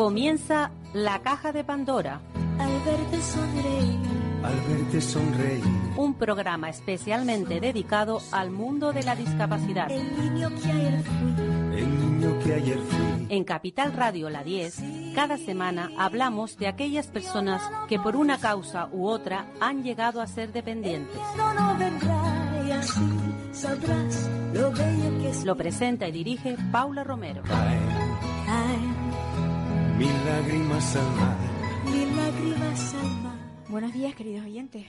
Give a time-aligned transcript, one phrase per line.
[0.00, 2.22] Comienza La Caja de Pandora.
[2.58, 3.98] Al verte sonreír.
[4.42, 5.64] Al verte sonreír.
[5.98, 9.90] Un programa especialmente dedicado al mundo de la discapacidad.
[9.90, 11.78] El niño que ayer fui.
[11.78, 13.26] El niño que ayer fui.
[13.28, 14.82] En Capital Radio La 10,
[15.14, 20.26] cada semana hablamos de aquellas personas que por una causa u otra han llegado a
[20.26, 21.14] ser dependientes.
[25.44, 27.42] Lo presenta y dirige Paula Romero.
[30.00, 31.36] Mil lágrimas al mar.
[31.84, 33.38] mil lágrimas al mar.
[33.68, 34.86] Buenos días, queridos oyentes.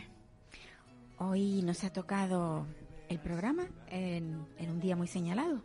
[1.18, 2.66] Hoy nos ha tocado
[3.10, 5.64] el programa en, un día muy señalado.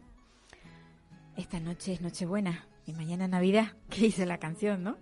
[1.36, 4.96] Esta noche es Nochebuena y mañana Navidad, que dice la canción, ¿no?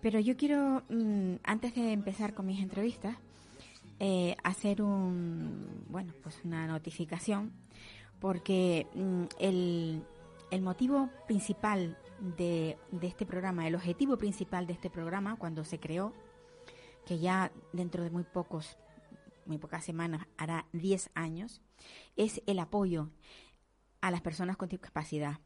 [0.00, 3.18] Pero yo quiero, mm, antes de empezar con mis entrevistas,
[4.00, 7.52] eh, hacer un, bueno, pues una notificación,
[8.18, 15.36] porque mm, el motivo principal de, de este programa, el objetivo principal de este programa,
[15.36, 16.14] cuando se creó,
[17.04, 18.78] que ya dentro de muy pocos,
[19.44, 21.60] muy pocas semanas hará 10 años,
[22.16, 23.10] es el apoyo
[24.00, 25.40] a las personas con discapacidad.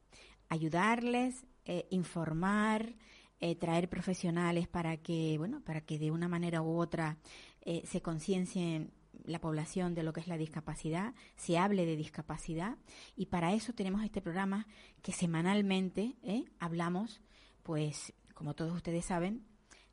[0.48, 2.94] Ayudarles, eh, informar,
[3.40, 7.18] eh, traer profesionales para que, bueno, para que de una manera u otra
[7.62, 8.92] eh, se conciencien
[9.26, 12.76] la población de lo que es la discapacidad, se hable de discapacidad
[13.16, 14.66] y para eso tenemos este programa
[15.02, 17.20] que semanalmente eh, hablamos,
[17.62, 19.44] pues como todos ustedes saben,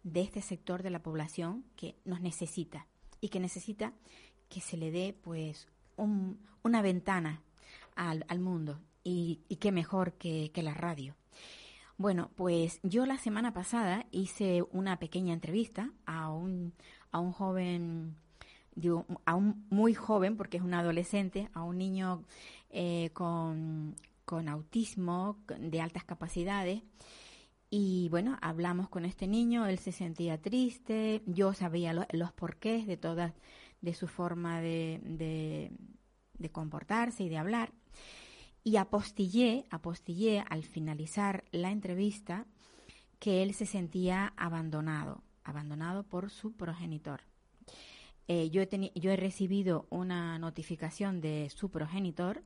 [0.04, 2.88] de este sector de la población que nos necesita
[3.22, 3.94] y que necesita
[4.50, 7.42] que se le dé pues un- una ventana
[7.96, 11.16] al, al mundo y, y qué mejor que, que la radio.
[11.98, 16.74] Bueno, pues yo la semana pasada hice una pequeña entrevista a un,
[17.12, 18.16] a un joven,
[18.76, 22.24] digo, a un muy joven, porque es un adolescente, a un niño
[22.70, 26.82] eh, con, con autismo de altas capacidades.
[27.70, 32.86] Y bueno, hablamos con este niño, él se sentía triste, yo sabía lo- los porqués
[32.86, 33.34] de todas,
[33.82, 35.72] de su forma de, de,
[36.38, 37.72] de comportarse y de hablar.
[38.64, 42.46] Y apostillé, apostillé al finalizar la entrevista
[43.20, 47.22] que él se sentía abandonado, abandonado por su progenitor.
[48.28, 52.44] Eh, yo, he yo he recibido una notificación de su progenitor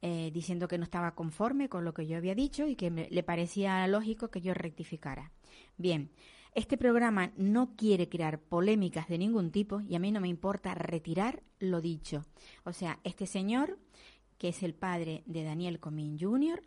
[0.00, 3.08] eh, diciendo que no estaba conforme con lo que yo había dicho y que me-
[3.10, 5.32] le parecía lógico que yo rectificara.
[5.76, 6.10] Bien,
[6.54, 10.74] este programa no quiere crear polémicas de ningún tipo y a mí no me importa
[10.74, 12.24] retirar lo dicho.
[12.64, 13.78] O sea, este señor,
[14.38, 16.62] que es el padre de Daniel Comín Jr.,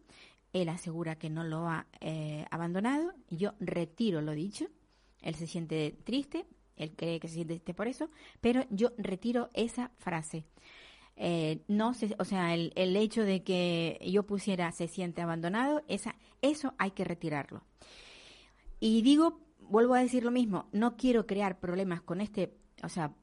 [0.51, 4.65] él asegura que no lo ha eh, abandonado, yo retiro lo dicho,
[5.21, 6.45] él se siente triste,
[6.81, 8.09] él cree que se siente por eso,
[8.39, 10.45] pero yo retiro esa frase.
[11.15, 16.15] Eh, no o sea, el, el hecho de que yo pusiera se siente abandonado, esa,
[16.41, 17.63] eso hay que retirarlo.
[18.79, 23.13] Y digo, vuelvo a decir lo mismo, no quiero crear problemas con este, o sea,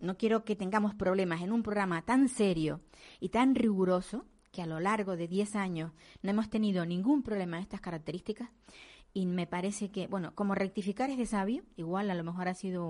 [0.00, 2.80] no quiero que tengamos problemas en un programa tan serio
[3.20, 7.56] y tan riguroso que a lo largo de 10 años no hemos tenido ningún problema
[7.56, 8.50] de estas características
[9.12, 12.54] y me parece que, bueno, como rectificar es de sabio, igual a lo mejor ha
[12.54, 12.86] sido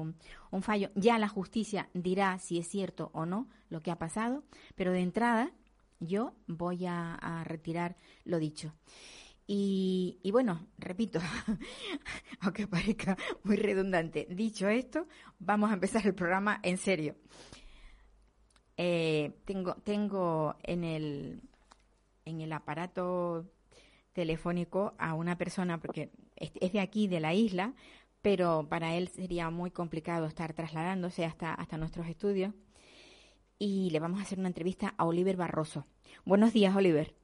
[0.50, 4.44] un, fallo, ya la justicia dirá si es cierto o no lo que ha pasado,
[4.74, 5.52] pero de entrada
[5.98, 8.74] yo voy a, retirar lo dicho.
[9.46, 11.20] Y, y bueno, repito,
[12.40, 15.06] aunque parezca muy redundante, dicho esto,
[15.38, 17.16] vamos a empezar el programa en serio.
[18.76, 21.42] Eh, tengo, tengo en el,
[22.24, 23.50] en el aparato
[24.12, 27.74] telefónico a una persona, porque es, de aquí, de la isla,
[28.22, 32.54] pero para él sería muy complicado estar trasladándose hasta, hasta nuestros estudios.
[33.58, 35.86] Y le vamos a hacer una entrevista a Oliver Barroso.
[36.24, 37.14] Buenos días, Oliver.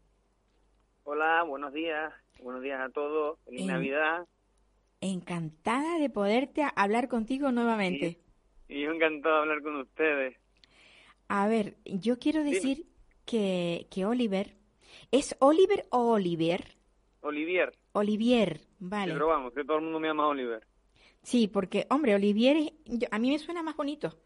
[1.04, 2.12] Hola, buenos días.
[2.42, 3.38] Buenos días a todos.
[3.44, 4.26] Feliz Navidad.
[5.00, 8.18] Encantada de poderte hablar contigo nuevamente.
[8.68, 10.36] Y yo encantado de hablar con ustedes.
[11.28, 12.86] A ver, yo quiero decir
[13.24, 14.55] que, que Oliver,
[15.10, 16.64] ¿es Oliver o Oliver?
[17.20, 17.72] Olivier.
[17.92, 19.12] Olivier, vale.
[19.12, 20.66] Pero vamos, que todo el mundo me llama Oliver.
[21.22, 24.16] Sí, porque, hombre, Olivier, es- yo- a mí me suena más bonito.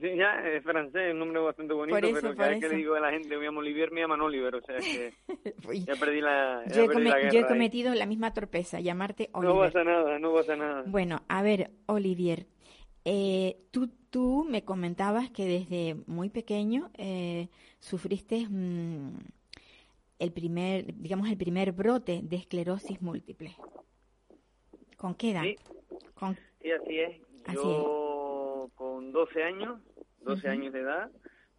[0.00, 2.76] Sí, ya, es francés, es un nombre bastante bonito, eso, pero cada vez que le
[2.76, 4.54] digo a la gente me llamo Olivier, me llaman Oliver.
[4.56, 5.12] O sea que
[5.86, 7.44] ya perdí la, ya yo, he perdí yo he ahí.
[7.46, 9.70] cometido la misma torpeza, llamarte No Oliver.
[9.72, 10.82] pasa nada, no pasa nada.
[10.86, 12.46] Bueno, a ver, Olivier,
[13.04, 17.48] eh, tú, tú me comentabas que desde muy pequeño eh,
[17.78, 19.18] sufriste mm,
[20.18, 23.54] el primer, digamos, el primer brote de esclerosis múltiple.
[24.96, 25.42] ¿Con qué edad?
[25.42, 25.58] Sí.
[26.14, 27.20] Con, Y así es.
[27.46, 29.80] Así Yo con 12 años,
[30.20, 30.48] 12 Ujú.
[30.48, 31.10] años de edad,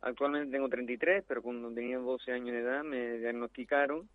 [0.02, 4.10] actualmente tengo 33, pero cuando tenía 12 años de edad me diagnosticaron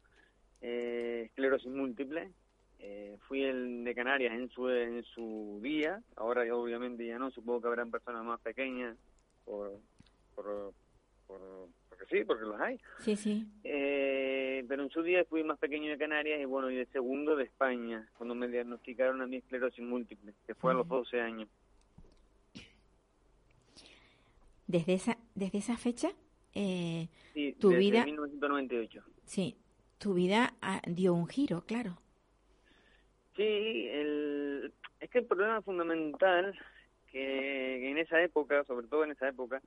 [0.61, 2.33] eh, esclerosis múltiple
[2.81, 7.29] Eh, fui el de Canarias en su, en su día, ahora ya obviamente ya no,
[7.33, 8.97] supongo que habrán personas más pequeñas,
[9.45, 9.81] por,
[10.35, 10.73] por,
[11.27, 11.69] por,
[11.99, 12.79] porque sí, porque los hay.
[13.01, 13.47] Sí, sí.
[13.65, 17.35] Eh, pero en su día fui más pequeño de Canarias y bueno, y el segundo
[17.37, 21.49] de España, cuando me diagnosticaron a mi esclerosis múltiple, que fue a los 12 años.
[24.67, 26.11] Desde esa, desde esa fecha,
[26.55, 29.03] eh, Sí, Tu desde vida- 1998.
[29.25, 29.57] sí,
[29.99, 31.97] tu vida ah, dio un giro, claro.
[33.37, 33.43] Sí,
[33.91, 36.59] el, es que el problema fundamental
[37.11, 39.63] que en esa época, sobre todo en esa época,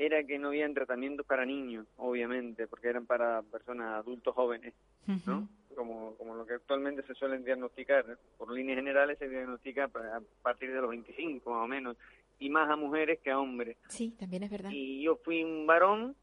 [0.00, 4.72] era que no habían tratamientos para niños, obviamente, porque eran para personas adultos jóvenes,
[5.26, 5.46] ¿no?
[5.76, 8.16] Como, como lo que actualmente se suelen diagnosticar.
[8.38, 11.98] Por líneas generales se diagnostica a partir de los 25 más o menos,
[12.38, 13.76] y más a mujeres que a hombres.
[13.88, 14.70] Sí, también es verdad.
[14.72, 16.16] Y yo fui un varón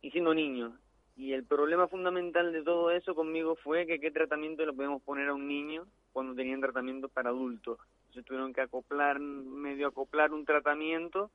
[0.00, 0.76] y siendo niño.
[1.16, 5.28] Y el problema fundamental de todo eso conmigo fue que qué tratamiento le podíamos poner
[5.28, 7.78] a un niño cuando tenían tratamiento para adultos.
[8.06, 11.30] Entonces tuvieron que acoplar, medio acoplar un tratamiento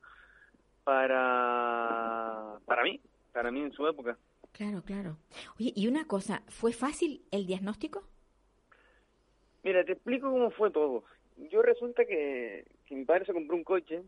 [0.88, 3.01] para, para mí,
[3.34, 4.18] para mí en su época.
[4.54, 5.18] Claro, claro.
[5.60, 8.04] Oye, y una cosa, ¿fue fácil el diagnóstico?
[9.63, 11.04] Mira, te explico cómo fue todo.
[11.51, 14.01] Yo resulta que, que mi padre se compró un coche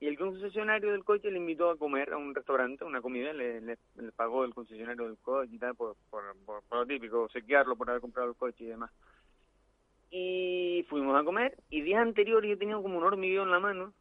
[0.00, 3.60] y el concesionario del coche le invitó a comer a un restaurante, una comida, le,
[3.60, 7.28] le, le pagó el concesionario del coche y tal, por, por, por- por lo típico,
[7.28, 8.90] sequearlo por haber comprado el coche y demás.
[10.10, 13.94] Y fuimos a comer y días anteriores yo tenía como un hormigueo en la mano,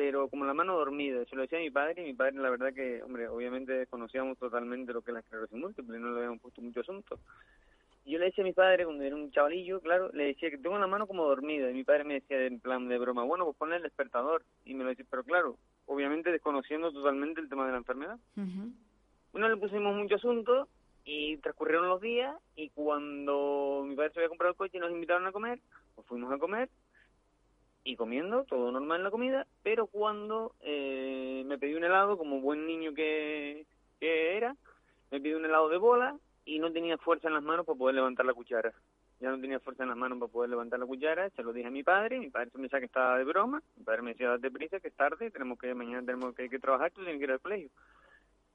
[0.00, 1.26] pero como la mano dormida.
[1.26, 4.38] Se lo decía a mi padre y mi padre la verdad que, hombre, obviamente desconocíamos
[4.38, 7.18] totalmente lo que es la esclerosis múltiple, no le habíamos puesto mucho asunto.
[8.06, 10.56] Y yo le decía a mi padre, cuando era un chavalillo, claro, le decía que
[10.56, 11.70] tengo la mano como dormida.
[11.70, 14.42] Y mi padre me decía en plan de broma, bueno, pues ponle el despertador.
[14.64, 18.18] Y me lo decía, pero claro, obviamente desconociendo totalmente el tema de la enfermedad.
[19.32, 20.66] Bueno, le pusimos mucho asunto
[21.04, 24.92] y transcurrieron los días y cuando mi padre se había comprado el coche y nos
[24.92, 25.60] invitaron a comer,
[25.94, 26.70] pues fuimos a comer
[27.84, 32.40] y comiendo, todo normal en la comida, pero cuando eh, me pedí un helado, como
[32.40, 33.66] buen niño que,
[33.98, 34.54] que era,
[35.10, 37.94] me pidió un helado de bola y no tenía fuerza en las manos para poder
[37.94, 38.72] levantar la cuchara.
[39.20, 41.68] Ya no tenía fuerza en las manos para poder levantar la cuchara, se lo dije
[41.68, 44.28] a mi padre, mi padre se pensaba que estaba de broma, mi padre me decía,
[44.28, 47.24] date prisa, que es tarde, tenemos que, mañana tenemos que, que trabajar, tú tienes que
[47.24, 47.70] ir al colegio.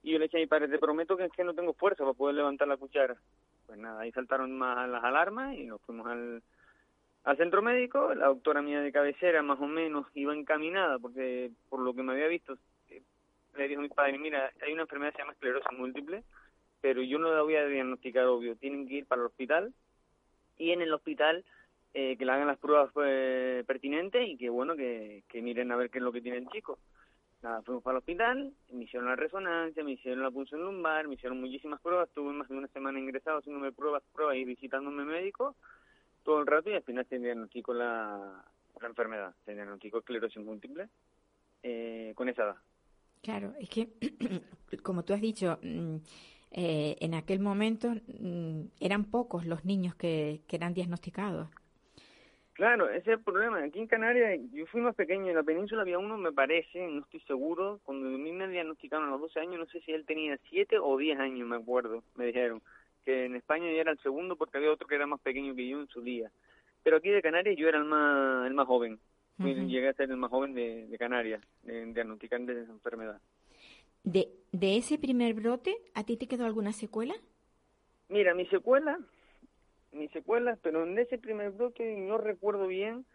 [0.03, 2.03] Y yo le dije a mi padre, te prometo que es que no tengo fuerza
[2.03, 3.15] para poder levantar la cuchara.
[3.65, 6.43] Pues nada, ahí saltaron más las alarmas y nos fuimos al,
[7.25, 8.13] al centro médico.
[8.13, 12.13] La doctora mía de cabecera más o menos iba encaminada porque por lo que me
[12.13, 12.57] había visto,
[12.89, 13.01] eh,
[13.57, 16.23] le dijo a mi padre, mira, hay una enfermedad que se llama esclerosis múltiple,
[16.81, 19.73] pero yo no la voy a diagnosticar, obvio, tienen que ir para el hospital
[20.57, 21.43] y en el hospital
[21.93, 22.91] eh, que le hagan las pruebas
[23.65, 26.47] pertinentes y que bueno, que, que miren a ver qué es lo que tiene el
[26.49, 26.77] chico.
[27.41, 31.13] Nada, fuimos para el hospital, me hicieron la resonancia, me hicieron la punción lumbar, me
[31.13, 35.55] hicieron muchísimas pruebas, estuve más de una semana ingresado haciéndome pruebas, pruebas y visitándome médico
[36.25, 38.43] todo el rato y al final se diagnosticó la,
[38.81, 40.89] la enfermedad, se diagnosticó esclerosis múltiple
[41.63, 42.55] eh, con esa edad.
[43.21, 43.89] Claro, es que,
[44.83, 45.95] como tú has dicho, mm,
[46.51, 51.47] eh, en aquel momento mm, eran pocos los niños que, que eran diagnosticados.
[52.53, 53.61] Claro, ese es el problema.
[53.61, 57.01] Aquí en Canarias, yo fui más pequeño, en la península había uno, me parece, no
[57.01, 60.05] estoy seguro, cuando a mí me diagnosticaron a los 12 años, no sé si él
[60.05, 62.61] tenía 7 o 10 años, me acuerdo, me dijeron,
[63.05, 65.67] que en España ya era el segundo porque había otro que era más pequeño que
[65.67, 66.31] yo en su día.
[66.83, 68.99] Pero aquí de Canarias yo era el más, el más joven,
[69.37, 73.21] llegué a ser el más joven de, de Canarias, de diagnosticar de esa enfermedad.
[74.03, 77.15] De, de ese primer brote, ¿a ti te quedó alguna secuela?
[78.09, 78.99] Mira, mi secuela,
[79.91, 83.05] mis secuelas, pero en ese primer bloque no recuerdo bien.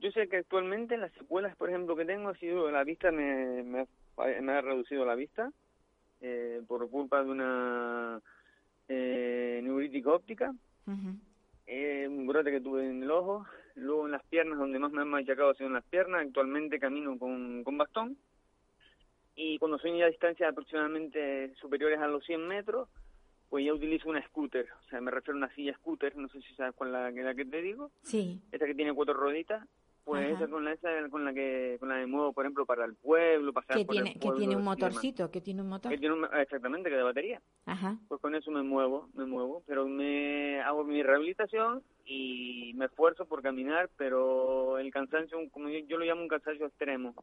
[0.00, 3.62] Yo sé que actualmente las secuelas, por ejemplo, que tengo ha sido la vista, me,
[3.62, 5.52] me, ha, me ha reducido la vista
[6.20, 8.22] eh, por culpa de una
[8.88, 10.54] eh, neuritis óptica,
[11.66, 15.02] eh, un brote que tuve en el ojo, luego en las piernas, donde más me
[15.02, 18.16] han machacado ha sido en las piernas, actualmente camino con, con bastón,
[19.36, 22.88] y cuando soy a distancias aproximadamente superiores a los 100 metros,
[23.48, 26.40] pues ya utilizo una scooter, o sea, me refiero a una silla scooter, no sé
[26.42, 29.66] si sabes cuál la, la que te digo, Sí, esa que tiene cuatro rueditas,
[30.04, 30.34] pues Ajá.
[30.44, 32.94] esa con la esa con la que con la que muevo, por ejemplo, para el
[32.94, 35.90] pueblo, pasar que por el tiene, que tiene un motorcito, que tiene un motor.
[35.90, 37.96] Que tiene un- exactamente, que de batería Ajá.
[38.08, 43.24] pues con eso me muevo, me muevo, pero me hago mi rehabilitación y me esfuerzo
[43.26, 47.14] por caminar, pero el cansancio, como yo, yo lo llamo un cansancio extremo,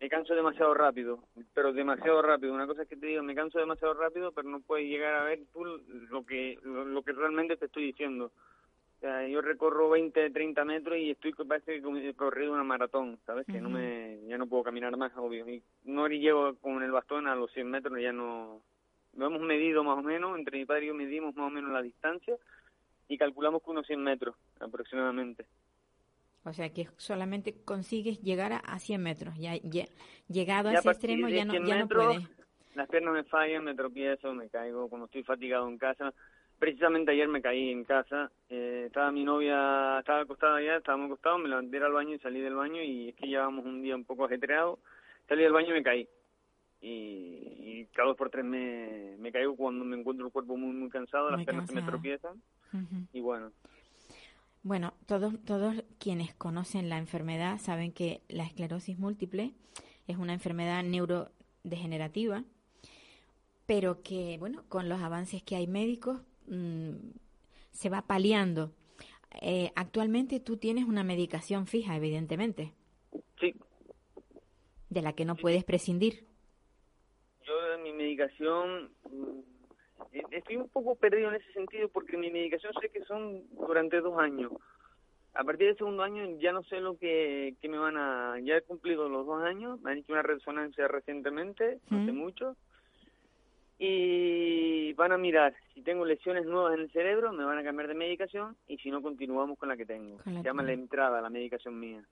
[0.00, 2.52] me canso demasiado rápido, pero demasiado rápido.
[2.54, 5.24] Una cosa es que te digo, me canso demasiado rápido, pero no puedes llegar a
[5.24, 8.30] ver tú lo que lo, lo que realmente te estoy diciendo.
[8.98, 13.16] O sea, yo recorro 20, 30 metros y estoy parece que he corrido una maratón,
[13.24, 13.46] ¿sabes?
[13.46, 15.48] Que no me, ya no puedo caminar más, obvio.
[15.48, 18.60] Y no llego con el bastón a los 100 metros, ya no,
[19.16, 21.70] lo hemos medido más o menos, entre mi padre y yo medimos más o menos
[21.70, 22.34] la distancia
[23.06, 25.46] y calculamos que unos 100 metros aproximadamente.
[26.44, 29.34] O sea que solamente consigues llegar a, a 100 metros.
[29.38, 29.86] Ya, ya-
[30.28, 32.28] llegado a Ya a ese extremo ya no, 100 ya no puedes.
[32.74, 36.12] Las piernas me fallan, me tropiezo, me caigo cuando estoy fatigado en casa.
[36.58, 38.30] Precisamente ayer me caí en casa.
[38.48, 42.40] eh, estaba mi novia, estaba acostada allá, estábamos acostados, me levanté al baño y salí
[42.40, 44.78] del baño y es que llevábamos un día un poco ajetreado.
[45.28, 46.08] Salí del baño y me caí.
[46.80, 50.72] Y, y cada dos por tres me, me caigo cuando me encuentro el cuerpo muy
[50.72, 52.40] muy cansado, las piernas se me tropiezan
[53.12, 53.50] y bueno,
[54.62, 59.54] Bueno, todos, todos quienes conocen la enfermedad saben que la esclerosis múltiple
[60.06, 62.44] es una enfermedad neurodegenerativa,
[63.66, 67.12] pero que, bueno, con los avances que hay médicos, mm,
[67.70, 68.72] se va paliando.
[69.40, 72.72] Eh, actualmente tú tienes una medicación fija, evidentemente,
[73.40, 73.54] sí,
[74.88, 76.26] de la que no puedes prescindir.
[77.44, 79.40] yo en mi medicación mm,
[80.12, 84.00] eh, estoy un poco perdido en ese sentido porque mi medicación sé que son durante
[84.00, 84.52] dos años.
[85.34, 88.40] A partir del segundo año ya no sé lo que, que me van a...
[88.42, 92.56] Ya he cumplido los dos años, me han hecho una resonancia recientemente, hace mucho,
[93.78, 95.54] y van a mirar.
[95.74, 98.90] Si tengo lesiones nuevas en el cerebro, me van a cambiar de medicación y si
[98.90, 100.18] no continuamos con la que tengo.
[100.24, 102.02] La Se llama la entrada, la medicación mía.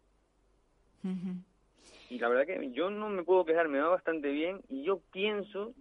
[2.08, 5.00] Y la verdad que yo no me puedo quejar, me va bastante bien y yo
[5.12, 5.74] pienso,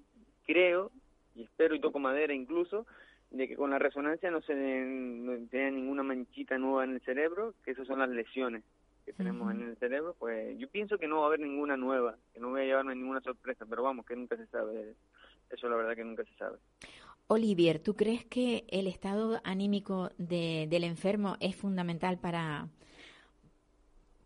[0.46, 0.92] creo
[1.36, 2.86] y espero y toco madera incluso,
[3.30, 7.02] de que con la resonancia no se den, no tenga ninguna manchita nueva en el
[7.02, 8.64] cerebro, que esas son las lesiones
[9.06, 12.16] que tenemos en el cerebro, pues yo pienso que no va a haber ninguna nueva,
[12.34, 14.96] que no voy a llevarme ninguna sorpresa, pero vamos, que nunca se sabe,
[15.50, 16.58] eso la verdad que nunca se sabe.
[17.28, 22.70] Olivier, ¿tú crees que el estado anímico de, del enfermo es fundamental para,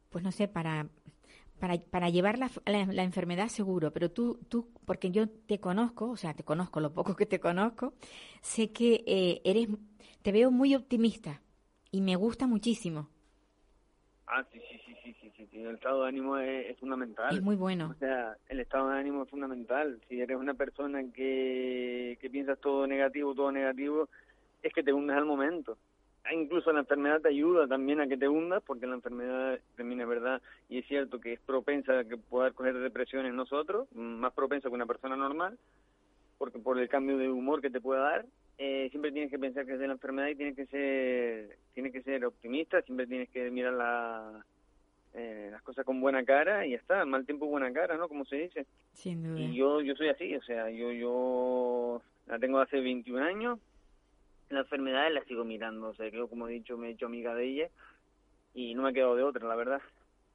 [0.09, 0.89] pues no sé, para,
[1.59, 3.93] para, para llevar la, la, la enfermedad seguro?
[3.93, 7.39] Pero tú, tú, porque yo te conozco, o sea, te conozco lo poco que te
[7.39, 7.93] conozco,
[8.41, 9.69] sé que eh, eres,
[10.21, 11.41] te veo muy optimista
[11.91, 13.09] y me gusta muchísimo.
[14.31, 17.35] Ah, sí, sí, sí, sí, sí, sí, sí, el estado de ánimo es, es fundamental.
[17.35, 17.89] Es muy bueno.
[17.89, 19.99] O sea, el estado de ánimo es fundamental.
[20.07, 24.07] Si eres una persona que, que piensas todo negativo, todo negativo,
[24.61, 25.79] es que te hundes al momento.
[26.23, 30.01] Ah, Incluso la enfermedad te ayuda también a que te hundas, porque la enfermedad también
[30.01, 34.33] es verdad y es cierto que es propensa a que pueda coger depresiones nosotros, más
[34.33, 35.57] propensa que una persona normal,
[36.37, 38.25] porque por el cambio de humor que te puede dar,
[38.61, 41.93] eh, siempre tienes que pensar que es de la enfermedad y tienes que ser, tienes
[41.93, 44.45] que ser optimista, siempre tienes que mirar la,
[45.13, 48.09] eh, las cosas con buena cara y ya está, mal tiempo buena cara, ¿no?
[48.09, 48.65] Como se dice.
[48.91, 49.39] Sin duda.
[49.39, 53.59] Y yo, yo soy así, o sea, yo, yo la tengo hace 21 años,
[54.49, 57.33] la enfermedad la sigo mirando, o sea, yo como he dicho me he hecho amiga
[57.33, 57.69] de ella
[58.53, 59.81] y no me he quedado de otra, la verdad.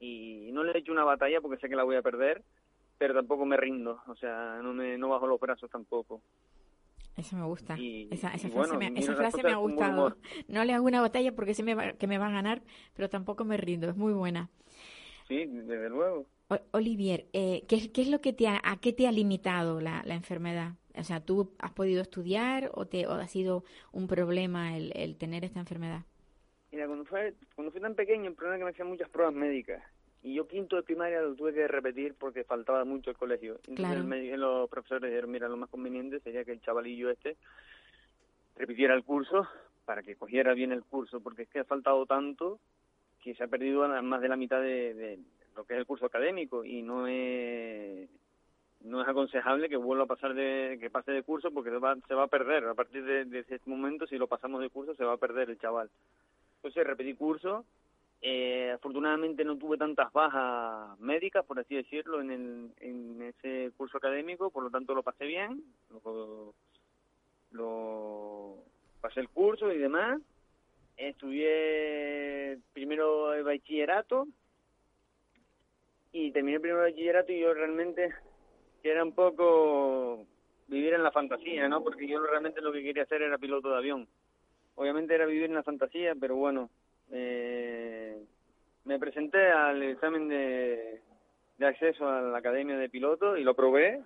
[0.01, 2.41] Y no le he hecho una batalla porque sé que la voy a perder,
[2.97, 6.23] pero tampoco me rindo, o sea, no me no bajo los brazos tampoco.
[7.17, 7.77] Eso me gusta.
[7.79, 10.17] Y- esa esa y frase, bueno, me, esa frase ha gustado.
[10.49, 12.63] No le hago una batalla porque sé me va- que me va a ganar,
[12.95, 13.89] pero tampoco me rindo.
[13.89, 14.51] Es muy buena.
[15.29, 16.27] Sí, desde luego.
[16.49, 19.13] O- Olivier, eh, ¿qué, es- ¿qué es lo que te ha, a qué te ha
[19.13, 20.73] limitado la, la enfermedad?
[20.97, 25.17] O sea, ¿tú has podido estudiar o, te, o ha sido un problema el, el
[25.17, 26.03] tener esta enfermedad?
[26.71, 29.35] Mira, cuando fue, cuando fui tan pequeño, el problema es que me hacían muchas pruebas
[29.35, 29.83] médicas.
[30.25, 33.57] Y yo quinto de primaria lo tuve que repetir porque faltaba mucho el colegio.
[33.69, 34.01] Entonces Claro.
[34.01, 37.37] el médico- los profesores dijeron, mira, lo más conveniente sería que el chavalillo este
[38.57, 39.47] repitiera el curso
[39.85, 42.59] para que cogiera bien el curso, porque es que ha faltado tanto
[43.23, 45.19] que se ha perdido más de la mitad de, de
[45.57, 48.09] lo que es el curso académico y no es
[48.81, 51.97] no es aconsejable que vuelva a pasar de que pase de curso porque se va,
[52.07, 54.95] se va a perder a partir de, de ese momento si lo pasamos de curso
[54.95, 55.89] se va a perder el chaval
[56.57, 57.65] entonces repetí curso
[58.27, 63.99] eh, afortunadamente no tuve tantas bajas médicas por así decirlo en el, en ese curso
[63.99, 66.55] académico por lo tanto lo pasé bien lo,
[67.51, 68.57] lo
[69.03, 70.23] pasé el curso y demás
[70.97, 74.27] estudié primero el bachillerato
[76.13, 78.15] y terminé el primer bachillerato y yo realmente
[78.83, 80.27] era un poco
[80.69, 81.83] vivir en la fantasía, ¿no?
[81.83, 84.09] Porque yo realmente lo que quería hacer era piloto de avión.
[84.77, 86.71] Obviamente era vivir en la fantasía, pero bueno,
[87.11, 87.94] eh,
[88.85, 91.01] me presenté al examen de,
[91.59, 94.03] de acceso a la academia de piloto y lo probé.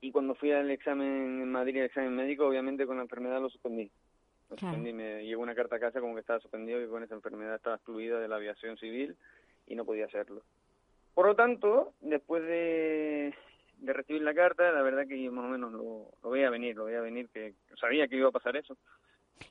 [0.00, 3.48] Y cuando fui al examen en Madrid, el examen médico, obviamente con la enfermedad lo
[3.50, 3.90] suspendí.
[4.48, 4.74] Lo Claro.
[4.76, 7.56] suspendí, me llegó una carta a casa como que estaba suspendido, que con esa enfermedad
[7.56, 9.16] estaba excluida de la aviación civil
[9.66, 10.42] y no podía hacerlo.
[11.14, 13.34] Por lo tanto, después de,
[13.78, 16.76] de recibir la carta, la verdad que yo más o menos lo, lo veía venir,
[16.76, 18.76] lo veía venir, que sabía que iba a pasar eso.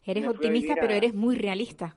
[0.05, 1.95] Eres a optimista, pero eres muy realista.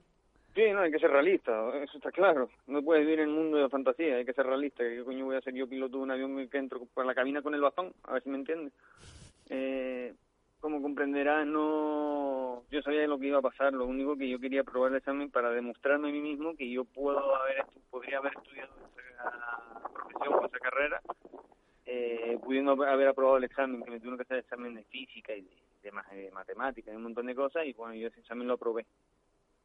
[0.59, 1.53] Sí, no, hay que ser realista,
[1.85, 2.51] eso está claro.
[2.67, 4.83] No puedes vivir en el mundo de fantasía, hay que ser realista.
[4.83, 7.43] ¿Qué coño voy a ser yo piloto de un avión que entro por la cabina
[7.43, 7.93] con el bastón?
[8.03, 8.73] A ver si me entiendes.
[9.51, 10.13] Eh,
[10.59, 13.73] como comprenderás, no, yo sabía lo que iba a pasar.
[13.73, 16.85] Lo único que yo quería probar el examen para demostrarme a mí mismo que yo
[16.85, 21.01] puedo haber, podría haber estudiado esa profesión o esa carrera,
[21.87, 25.37] eh, pudiendo haber- aprobado el examen, que me tuvieron que hacer el examen de física
[25.37, 27.65] y de, de matemáticas y un montón de cosas.
[27.65, 28.85] Y bueno, yo ese examen lo aprobé.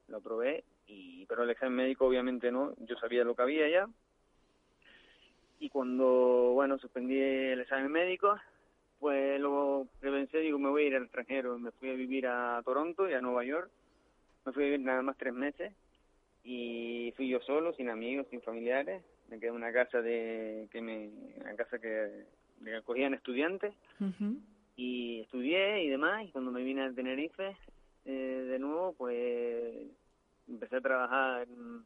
[0.08, 2.74] Lo aprobé, y pero el examen médico obviamente no.
[2.80, 3.88] Yo sabía lo que había ya.
[5.60, 8.36] Y cuando, bueno, suspendí el examen médico,
[9.00, 11.58] pues luego pensé, digo, me voy a ir al extranjero.
[11.58, 13.70] Me fui a vivir a Toronto y a Nueva York.
[14.46, 15.74] Me fui a vivir nada más tres meses.
[16.44, 19.04] Y fui yo solo, sin amigos, sin familiares.
[19.30, 22.26] Me quedé en una casa de que me, una casa que
[22.60, 23.74] me acogían estudiantes
[24.76, 26.26] y estudié y demás.
[26.26, 27.56] Y cuando me vine a Tenerife
[28.06, 29.88] eh, de nuevo, pues
[30.48, 31.84] empecé a trabajar en,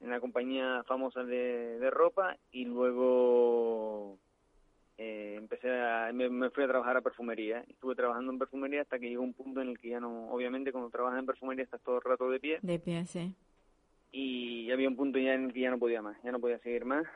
[0.00, 4.18] en una compañía famosa de, de ropa y luego
[4.98, 7.64] eh, empecé a, me, me fui a trabajar a perfumería.
[7.68, 10.72] Estuve trabajando en perfumería hasta que llegó un punto en el que ya no, obviamente
[10.72, 13.34] cuando trabajas en perfumería estás todo el rato de pie De pie, sí.
[14.10, 16.58] y había un punto ya en el que ya no podía más, ya no podía
[16.58, 17.06] seguir más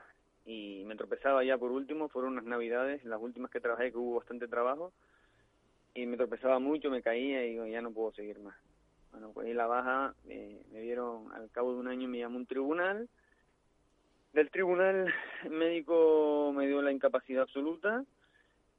[0.45, 4.19] y me tropezaba ya por último, fueron unas navidades, las últimas que trabajé que hubo
[4.19, 4.93] bastante trabajo
[5.97, 8.57] y me tropezaba mucho, me caía y digo, ya no puedo seguir más.
[9.11, 12.37] Bueno, pues ahí la baja, eh, me dieron, al cabo de un año me llamó
[12.37, 13.09] un tribunal,
[14.33, 15.13] del tribunal
[15.45, 18.05] el médico me dio la incapacidad absoluta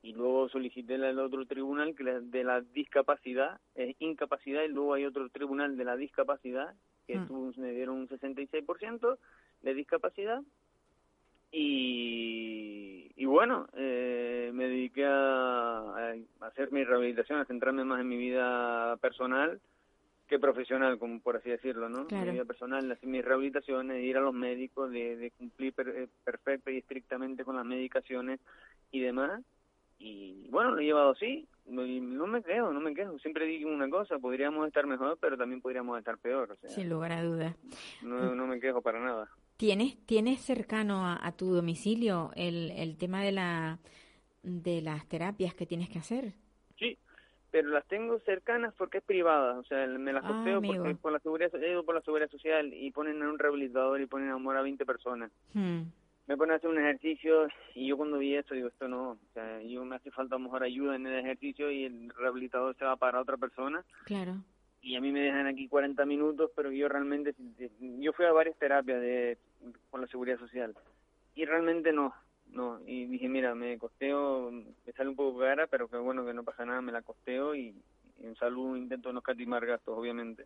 [0.04, 5.06] y luego solicité del otro tribunal que de la discapacidad, es incapacidad y luego hay
[5.06, 6.76] otro tribunal de la discapacidad
[7.08, 7.54] que Mm.
[7.58, 9.18] me dieron un 66%
[9.62, 10.42] de discapacidad
[11.52, 18.08] y, y bueno, eh, me dediqué a, a hacer mi rehabilitación, a centrarme más en
[18.10, 19.60] mi vida personal
[20.28, 22.06] que profesional, como por así decirlo, ¿no?
[22.08, 22.26] Claro.
[22.26, 25.88] Mi vida personal, hacer mis rehabilitaciones, de ir a los médicos, de, de cumplir per-
[25.96, 28.42] eh, perfecta y estrictamente con las medicaciones
[28.92, 29.42] y demás.
[30.00, 31.82] Y bueno, lo he llevado así, no,
[32.28, 33.18] me quejo, no me quejo.
[33.20, 36.52] Siempre digo una cosa, podríamos estar mejor, pero también podríamos estar peor.
[36.52, 37.56] O sea, Sin lugar a dudas.
[38.04, 39.30] no, no me quejo para nada.
[39.58, 43.80] ¿Tienes, ¿Tienes cercano a, a tu domicilio el, el tema de, la,
[44.44, 46.34] de las terapias que tienes que hacer?
[46.80, 46.98] Sí,
[47.52, 51.00] pero las tengo cercanas porque es privada, o sea, me las Ah, costeo porque amigo.
[51.02, 51.52] por la seguridad,
[51.86, 54.86] por la seguridad social y ponen a un rehabilitador y ponen a amor a 20
[54.86, 55.32] personas.
[55.54, 55.92] Hmm,
[56.28, 59.20] Me ponen a hacer un ejercicio y yo cuando vi esto digo, esto no, o
[59.34, 62.76] sea, yo me hace falta a lo mejor ayuda en el ejercicio y el rehabilitador
[62.78, 64.44] se va para otra persona claro.
[64.88, 67.36] Y a mí me dejan aquí 40 minutos, pero yo realmente,
[68.00, 69.38] yo fui a varias terapias de
[69.92, 70.74] por la seguridad social
[71.36, 72.14] y realmente no,
[72.52, 76.34] no, y dije, mira, me costeo, me sale un poco cara, pero que bueno, que
[76.34, 77.76] no pasa nada, me la costeo y,
[78.18, 80.46] y en salud intento no escatimar gastos, obviamente.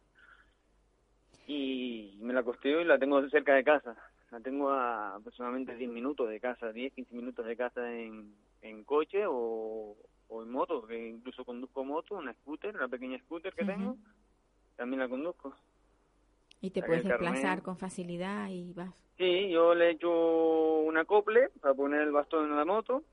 [1.45, 3.95] Y me la costeo y la tengo cerca de casa,
[4.31, 8.83] la tengo a aproximadamente 10 minutos de casa, 10, 15 minutos de casa en, en
[8.85, 9.95] coche o,
[10.29, 13.97] o en moto, que incluso conduzco moto, una scooter, una pequeña scooter que tengo,
[14.81, 15.53] también la conduzco.
[16.59, 18.89] Y te puedes desplazar con facilidad y vas.
[19.19, 23.03] Sí, yo le he hecho un acople para poner el bastón en la moto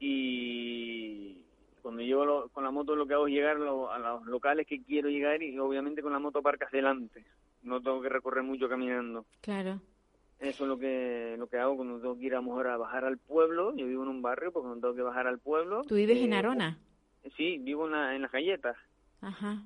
[0.00, 1.44] y
[1.82, 4.66] cuando llego lo- con la moto lo que hago es llegar lo- a los locales
[4.66, 7.24] que quiero llegar y obviamente con la moto aparcas delante.
[7.62, 9.24] No tengo que recorrer mucho caminando.
[9.40, 9.80] Claro.
[10.40, 12.76] Eso es lo que lo que hago cuando tengo que ir a lo mejor a
[12.76, 13.72] bajar al pueblo.
[13.76, 15.82] Yo vivo en un barrio, pues cuando tengo que bajar al pueblo.
[15.84, 16.78] ¿Tú vives en eh, Arona?
[17.36, 18.76] Sí, vivo en, la, en las galletas.
[19.20, 19.62] Ajá.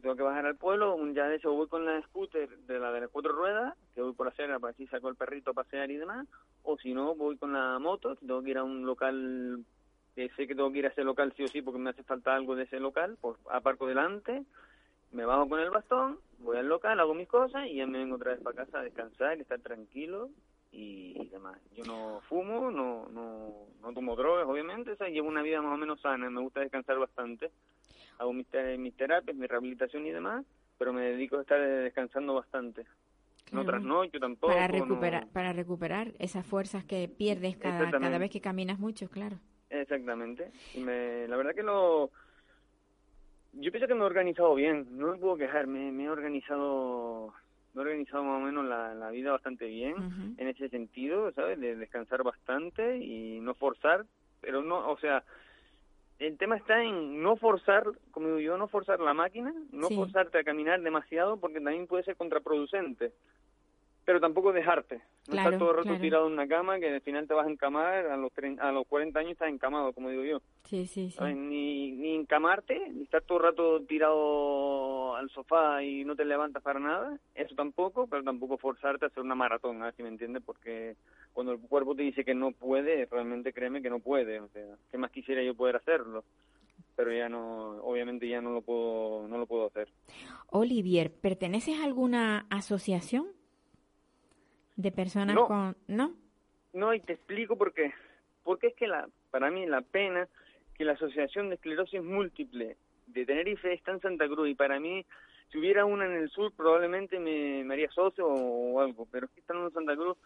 [0.00, 3.00] Tengo que bajar al pueblo, ya de hecho voy con la scooter de la de
[3.00, 5.90] las cuatro ruedas, que voy por la acera para así saco el perrito a pasear
[5.90, 6.26] y demás,
[6.62, 9.64] o si no voy con la moto, tengo que ir a un local,
[10.14, 12.02] que sé que tengo que ir a ese local sí o sí porque me hace
[12.02, 14.44] falta algo de ese local, pues aparco delante,
[15.12, 18.16] me bajo con el bastón, voy al local, hago mis cosas y ya me vengo
[18.16, 20.30] otra vez para casa a descansar, estar tranquilo
[20.70, 21.58] y demás.
[21.74, 25.74] Yo no fumo, no, no, no tomo drogas, obviamente, o sea, llevo una vida más
[25.74, 27.50] o menos sana, me gusta descansar bastante
[28.18, 28.46] hago mis,
[28.78, 30.44] mis terapias, mi rehabilitación y demás,
[30.78, 32.84] pero me dedico a estar descansando bastante.
[33.52, 33.78] No Claro.
[33.78, 34.52] trasnocho tampoco.
[34.52, 39.08] Para no- recuperar, para recuperar esas fuerzas que pierdes cada, cada vez que caminas mucho,
[39.08, 39.38] claro.
[39.70, 40.50] Exactamente.
[40.74, 42.10] Y me, la verdad que lo...
[43.52, 47.32] Yo pienso que me he organizado bien, no me puedo quejar, me, me he organizado
[47.74, 49.94] me he organizado más o menos la, la vida bastante bien
[50.36, 51.58] en ese sentido, ¿sabes?
[51.60, 54.04] De descansar bastante y no forzar,
[54.40, 55.24] pero no, o sea,
[56.18, 59.94] el tema está en no forzar, como digo yo, no forzar la máquina, no Sí.
[59.96, 63.12] forzarte a caminar demasiado porque también puede ser contraproducente,
[64.08, 66.00] pero tampoco dejarte, no Claro, estar todo el rato claro.
[66.00, 68.72] tirado en una cama que al final te vas a encamar, a los, tre- a
[68.72, 70.40] los 40 años estás encamado, como digo yo.
[70.64, 71.22] Sí, sí, sí.
[71.34, 76.62] Ni, ni encamarte, ni estar todo el rato tirado al sofá y no te levantas
[76.62, 80.08] para nada, eso tampoco, pero tampoco forzarte a hacer una maratón, a ver si me
[80.08, 80.96] entiendes, porque
[81.34, 84.64] cuando el cuerpo te dice que no puede, realmente créeme que no puede, o sea,
[84.90, 86.24] ¿qué más quisiera yo poder hacerlo?
[86.96, 89.86] pero ya no, obviamente ya no lo puedo, no lo puedo hacer.
[90.48, 93.26] Olivier, ¿perteneces a alguna asociación
[94.78, 95.46] de personas No.
[95.46, 95.76] con...
[95.88, 96.14] ¿No?
[96.72, 97.92] No, y te explico por qué.
[98.44, 100.28] Porque es que la, para mí la pena
[100.74, 102.76] que la Asociación de Esclerosis Múltiple
[103.08, 105.04] de Tenerife está en Santa Cruz y para mí,
[105.50, 109.26] si hubiera una en el sur, probablemente me, me haría socio o, o algo, pero
[109.26, 110.16] es que están en Santa Cruz.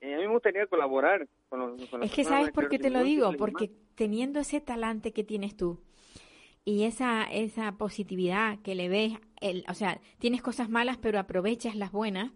[0.00, 2.88] eh, a mí me gustaría colaborar con los con Es que sabes por qué te
[2.90, 5.80] lo digo, porque teniendo ese talante que tienes tú
[6.64, 11.74] y esa esa positividad que le ves, el, o sea, tienes cosas malas pero aprovechas
[11.74, 12.32] las buenas,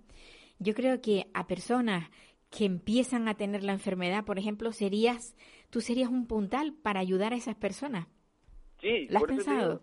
[0.58, 2.08] yo creo que a personas
[2.50, 5.34] que empiezan a tener la enfermedad, por ejemplo, serías
[5.70, 8.06] tú serías un puntal para ayudar a esas personas.
[8.80, 9.82] Sí, ¿Lo has pensado?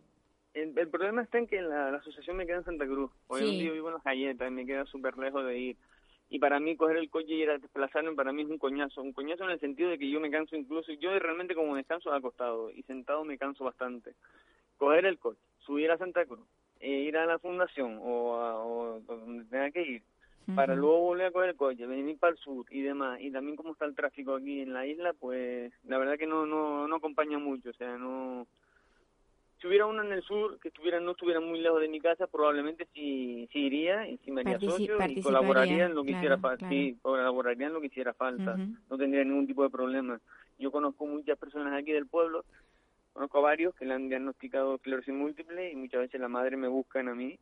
[0.54, 3.12] el, el problema está en que la, la asociación me queda en Santa Cruz.
[3.28, 3.66] Obviamente Sí.
[3.68, 5.78] yo vivo en las galletas y me queda súper lejos de ir.
[6.30, 9.02] Y para mí coger el coche y ir a desplazarme, para mí es un coñazo.
[9.02, 10.94] Un coñazo en el sentido de que yo me canso incluso.
[10.94, 14.14] Yo realmente como descanso acostado y sentado me canso bastante.
[14.78, 16.48] Coger el coche, subir a Santa Cruz,
[16.80, 20.04] e ir a la fundación o a o donde tenga que ir,
[20.54, 23.20] para luego volver a coger el coche, venir para el sur y demás.
[23.22, 26.46] Y también como está el tráfico aquí en la isla, pues la verdad que no
[26.46, 28.48] no no acompaña mucho, o sea, no
[29.60, 32.26] si hubiera uno en el sur que estuviera no estuviera muy lejos de mi casa,
[32.26, 36.10] probablemente sí, sí iría y sí me haría Partici- socio y colaboraría en lo que
[36.10, 36.58] claro, hiciera falta.
[36.68, 36.74] claro.
[36.74, 38.58] Sí, colaboraría en lo que hiciera falta.
[38.90, 40.20] No tendría ningún tipo de problema.
[40.58, 42.44] Yo conozco muchas personas aquí del pueblo,
[43.14, 46.68] conozco a varios que le han diagnosticado esclerosis múltiple y muchas veces la madre me
[46.68, 47.38] buscan a mí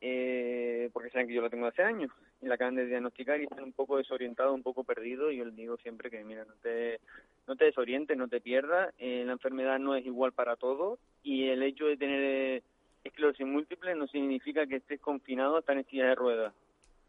[0.00, 2.10] eh, porque saben que yo la tengo hace años
[2.40, 5.44] y la acaban de diagnosticar y están un poco desorientados, un poco perdidos y yo
[5.44, 7.00] les digo siempre que mira, no te,
[7.46, 11.48] no te desorientes, no te pierdas, eh, la enfermedad no es igual para todos y
[11.48, 12.62] el hecho de tener eh,
[13.04, 16.54] esclerosis múltiple no significa que estés confinado a estar en silla de ruedas,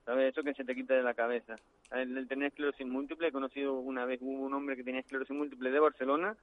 [0.06, 0.32] ¿sabes?
[0.32, 1.56] Eso que se te quita de la cabeza.
[1.94, 5.36] El, el tener esclerosis múltiple, he conocido una vez, hubo un hombre que tenía esclerosis
[5.36, 6.36] múltiple de Barcelona,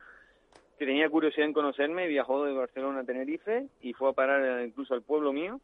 [0.79, 4.67] que tenía curiosidad en conocerme, viajó de Barcelona a Tenerife y fue a parar eh,
[4.67, 5.61] incluso al pueblo mío,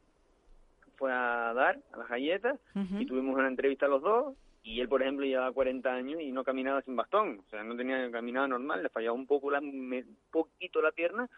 [0.97, 2.59] fue a dar a las galletas
[3.03, 6.43] y tuvimos una entrevista los dos y él por ejemplo llevaba 40 años y no
[6.45, 10.05] caminaba sin bastón, o sea, no tenía caminaba normal, le fallaba un poco la, me-
[10.31, 11.29] poquito la pierna,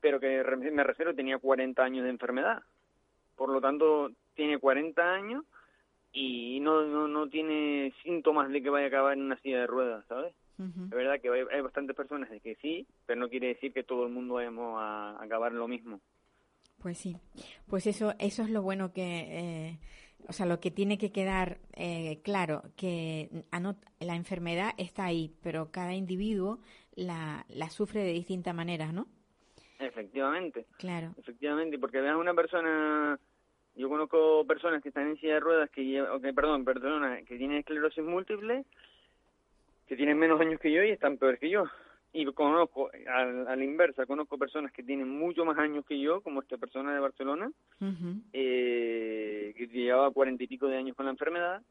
[0.00, 2.62] pero que me refiero tenía 40 años de enfermedad.
[3.36, 5.44] Por lo tanto, tiene 40 años
[6.12, 9.66] y no, no, no tiene síntomas de que vaya a acabar en una silla de
[9.66, 10.34] ruedas, ¿sabes?
[10.84, 13.84] Es verdad que hay, hay bastantes personas de que sí, pero no quiere decir que
[13.84, 16.00] todo el mundo vayamos a acabar lo mismo.
[16.80, 17.16] Pues sí,
[17.66, 19.78] pues eso, eso es lo bueno que, eh,
[20.28, 23.28] o sea, lo que tiene que quedar eh, claro, que
[24.00, 26.60] la enfermedad está ahí, pero cada individuo
[26.94, 29.08] la, la sufre de distinta manera, ¿no?
[29.78, 30.66] Efectivamente.
[30.78, 31.14] Claro.
[31.18, 33.18] Efectivamente, porque veas una persona,
[33.74, 37.22] yo conozco personas que están en silla de ruedas, que lleva, o que, perdón, perdona,
[37.22, 38.64] que tienen esclerosis múltiple,
[39.86, 41.64] que tienen menos años que yo y están peor que yo.
[42.12, 46.20] Y conozco, al- a la inversa, conozco personas que tienen mucho más años que yo,
[46.22, 47.52] como esta persona de Barcelona,
[48.32, 51.62] eh, que llevaba cuarenta y pico de años con la enfermedad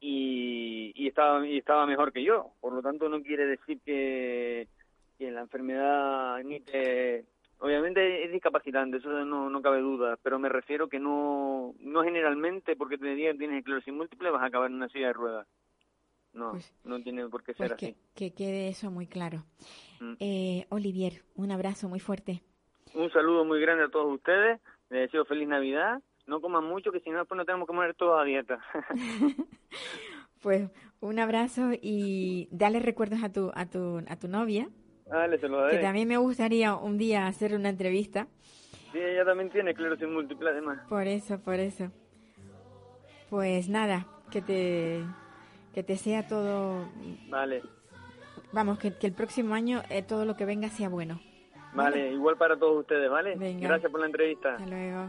[0.00, 2.52] y, y estaba y estaba mejor que yo.
[2.60, 4.68] Por lo tanto, no quiere decir que,
[5.18, 7.24] que la enfermedad ni te...
[7.58, 12.74] Obviamente es discapacitante, eso no, no cabe duda, pero me refiero que no, no generalmente
[12.74, 15.46] porque te digan que tienes esclerosis múltiple vas a acabar en una silla de ruedas.
[16.32, 17.96] No, Pues- no tiene por qué Pues ser que, así.
[18.14, 19.44] que quede eso muy claro.
[20.00, 20.14] Mm.
[20.20, 22.42] Eh, Olivier, un abrazo muy fuerte.
[22.94, 27.00] Un saludo muy grande a todos ustedes, les deseo feliz Navidad, no coman mucho que
[27.00, 28.60] si no después no tenemos que poner todos a dieta.
[30.42, 30.68] Pues
[31.00, 34.68] un abrazo y dale recuerdos a tu, a tu, a tu novia,
[35.06, 35.78] Dale, se lo que daré.
[35.78, 38.26] también me gustaría un día hacer una entrevista.
[38.90, 40.80] Sí, ella también tiene esclerosis múltiple además.
[40.88, 41.92] Por eso, por eso.
[43.30, 45.04] Pues nada, que te,
[45.74, 46.86] que te sea todo,
[47.28, 47.62] Vale,
[48.52, 51.20] vamos, que, que el próximo año eh, todo lo que venga sea bueno.
[51.74, 53.36] vale, igual para todos ustedes, ¿vale?
[53.36, 53.68] Venga.
[53.68, 54.54] Gracias por la entrevista.
[54.54, 55.08] Hasta luego.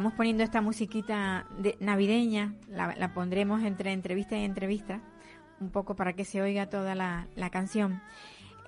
[0.00, 5.02] Estamos poniendo esta musiquita de, navideña, la, pondremos entre entrevista y entrevista,
[5.60, 8.00] un poco para que se oiga toda la, la canción.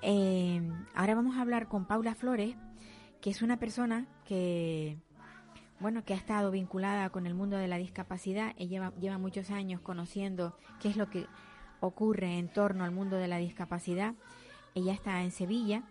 [0.03, 0.61] Eh,
[0.93, 2.55] ahora vamos a hablar con Paula Flores,
[3.19, 4.99] que es una persona que,
[5.79, 8.53] bueno, que ha estado vinculada con el mundo de la discapacidad.
[8.59, 11.25] Ella lleva, lleva muchos años conociendo qué es lo que
[11.79, 14.13] ocurre en torno al mundo de la discapacidad.
[14.75, 15.81] Ella está en Sevilla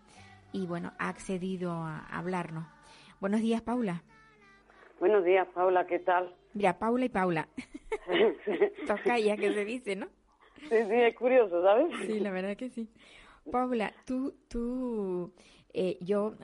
[0.52, 2.64] y, bueno, ha accedido a hablarnos.
[3.18, 4.04] Buenos días, Paula.
[5.02, 6.32] Buenos días, Paula, ¿qué tal?
[6.54, 7.48] Mira, Paula y Paula.
[9.24, 10.06] ya que se dice, ¿no?
[10.60, 11.88] Sí, sí, es curioso, ¿sabes?
[12.06, 12.88] Sí, la verdad que sí.
[13.50, 15.34] Paula, tú, tú,
[15.74, 16.36] eh, yo,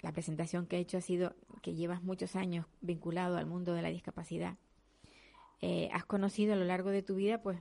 [0.00, 3.82] la presentación que he hecho ha sido que llevas muchos años vinculado al mundo de
[3.82, 4.58] la discapacidad.
[5.60, 7.58] Eh, has conocido a lo largo de tu vida, pues,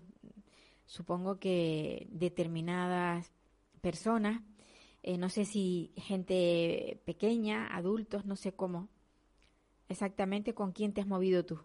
[0.85, 3.33] supongo que determinadas
[3.81, 4.43] personas,
[5.01, 8.87] eh, no sé si gente pequeña, adultos, no sé cómo,
[9.89, 11.59] exactamente con quién te has movido tú.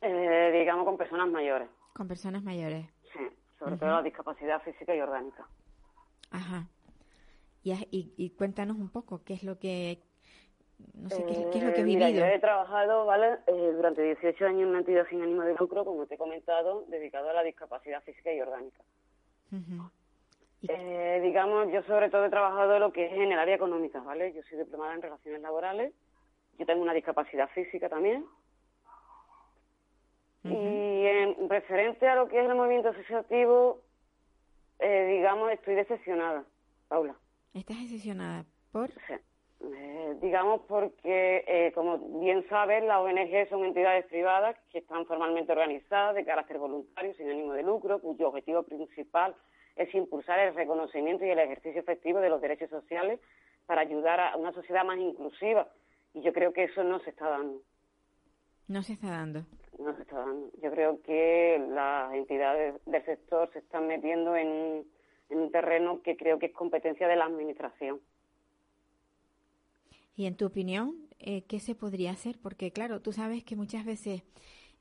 [0.00, 1.68] Eh, digamos con personas mayores.
[1.94, 2.86] Con personas mayores.
[3.12, 3.20] Sí,
[3.58, 5.46] sobre todo la discapacidad física y orgánica.
[6.30, 6.66] Ajá.
[7.62, 10.00] Y, y, y, cuéntanos un poco qué es lo que
[10.94, 12.26] no sé qué, qué es lo que has Eh, mira, vivido.
[12.26, 13.38] yo he trabajado ¿vale?
[13.46, 16.84] Eh, durante 18 años en una entidad sin ánimo de lucro, como te he comentado,
[16.88, 18.84] dedicado a la discapacidad física y orgánica.
[20.60, 24.00] Y- Eh, digamos, yo sobre todo he trabajado lo que es en el área económica,
[24.00, 24.32] ¿vale?
[24.32, 25.92] Yo soy diplomada en relaciones laborales,
[26.58, 28.24] yo tengo una discapacidad física también.
[30.44, 33.82] Y en referente a lo que es el movimiento asociativo,
[34.78, 36.44] eh, digamos, estoy decepcionada,
[36.86, 37.16] Paula.
[37.52, 39.14] Estás decepcionada por Sí.
[39.58, 45.50] Eh, digamos porque, eh, como bien sabes, las ONG son entidades privadas que están formalmente
[45.50, 49.34] organizadas de carácter voluntario, sin ánimo de lucro, cuyo objetivo principal
[49.74, 53.18] es impulsar el reconocimiento y el ejercicio efectivo de los derechos sociales
[53.66, 55.68] para ayudar a una sociedad más inclusiva.
[56.16, 57.60] Y yo creo que eso no se está dando.
[58.68, 59.44] no se está dando.
[59.78, 60.50] No se está dando.
[60.62, 64.86] Yo creo que las entidades del sector se están metiendo en un,
[65.28, 68.00] en un terreno que creo que es competencia de la Administración.
[70.16, 72.38] Y en tu opinión, eh, ¿qué se podría hacer?
[72.42, 74.22] Porque claro, tú sabes que muchas veces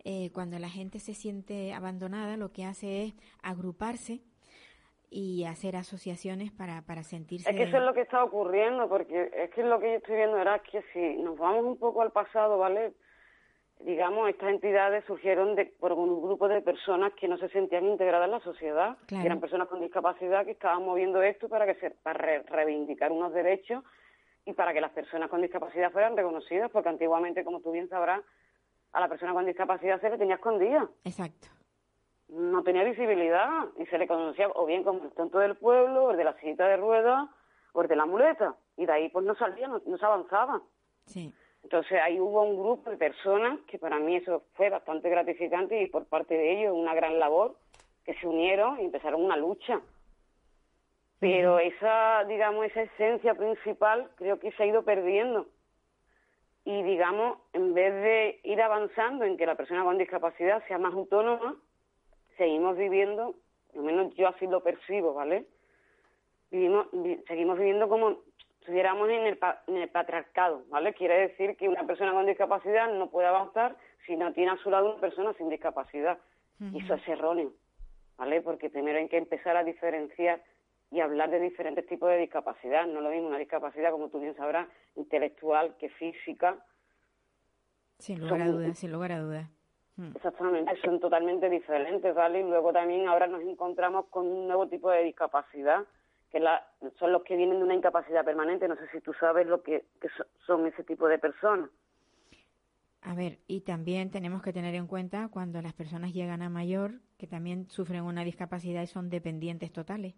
[0.05, 4.21] eh, cuando la gente se siente abandonada, lo que hace es agruparse
[5.09, 7.49] y hacer asociaciones para, para sentirse...
[7.49, 10.15] Es que eso es lo que está ocurriendo, porque es que lo que yo estoy
[10.15, 12.93] viendo era que si nos vamos un poco al pasado, ¿vale?
[13.79, 18.25] Digamos, estas entidades surgieron de, por un grupo de personas que no se sentían integradas
[18.25, 19.21] en la sociedad, Claro.
[19.21, 23.11] que eran personas con discapacidad que estaban moviendo esto para que se, para re- reivindicar
[23.11, 23.83] unos derechos
[24.45, 28.21] y para que las personas con discapacidad fueran reconocidas, porque antiguamente, como tú bien sabrás,
[28.93, 31.49] a la persona con discapacidad se le tenía escondida Exacto.
[32.29, 36.11] No tenía visibilidad y se le conocía o bien como el tonto del pueblo, o
[36.11, 37.29] el de la sillita de ruedas,
[37.73, 38.55] o el de la muleta.
[38.77, 40.61] Y de ahí pues no salía, no, no se avanzaba.
[41.05, 41.33] Sí.
[41.63, 45.87] Entonces ahí hubo un grupo de personas que para mí eso fue bastante gratificante y
[45.87, 47.55] por parte de ellos una gran labor,
[48.03, 49.81] que se unieron y empezaron una lucha.
[51.19, 55.47] Pero esa, digamos, esa esencia principal creo que se ha ido perdiendo.
[56.65, 60.93] Y digamos, en vez de ir avanzando en que la persona con discapacidad sea más
[60.93, 61.55] autónoma,
[62.37, 63.35] seguimos viviendo,
[63.75, 65.45] al menos yo así lo percibo, ¿vale?
[66.51, 68.21] Vivimos, vi- seguimos viviendo como
[68.59, 70.93] estuviéramos en el, en el patriarcado, ¿vale?
[70.93, 74.69] Quiere decir que una persona con discapacidad no puede avanzar si no tiene a su
[74.69, 76.17] lado una persona sin discapacidad.
[76.73, 77.51] Y eso es erróneo,
[78.17, 78.41] ¿vale?
[78.41, 80.41] Porque primero hay que empezar a diferenciar
[80.89, 82.87] y hablar de diferentes tipos de discapacidad.
[82.87, 86.57] No lo mismo una discapacidad, como tú bien sabrás, intelectual que física.
[87.99, 89.49] Sin lugar a dudas, sin lugar a dudas.
[89.97, 90.11] Mm.
[90.15, 92.41] Exactamente, son totalmente diferentes, ¿vale?
[92.41, 95.85] Y luego también ahora nos encontramos con un nuevo tipo de discapacidad,
[96.31, 96.67] que la,
[96.99, 98.67] son los que vienen de una incapacidad permanente.
[98.67, 101.69] No sé si tú sabes lo que, que so- son ese tipo de personas.
[103.01, 107.01] A ver, y también tenemos que tener en cuenta cuando las personas llegan a mayor,
[107.17, 110.15] que también sufren una discapacidad y son dependientes totales.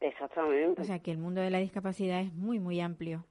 [0.00, 0.80] Exactamente.
[0.80, 3.26] O sea que el mundo de la discapacidad es muy, muy amplio.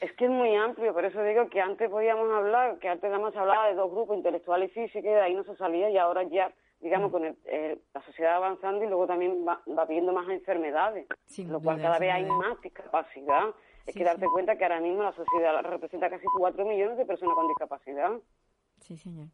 [0.00, 3.38] Es que es muy amplio, por eso digo que antes podíamos hablar, que antes se
[3.38, 6.22] hablaba de dos grupos, intelectual y física, y de ahí no se salía, y ahora
[6.22, 10.28] ya, digamos, con el- eh, la sociedad avanzando y luego también va, va viendo más
[10.28, 13.42] enfermedades, Sin lo cual duda, cada vez hay más discapacidad.
[13.86, 14.30] Es que darte sí.
[14.30, 18.12] cuenta que ahora mismo la sociedad representa casi cuatro millones de personas con discapacidad.
[18.80, 19.28] Sí, señor.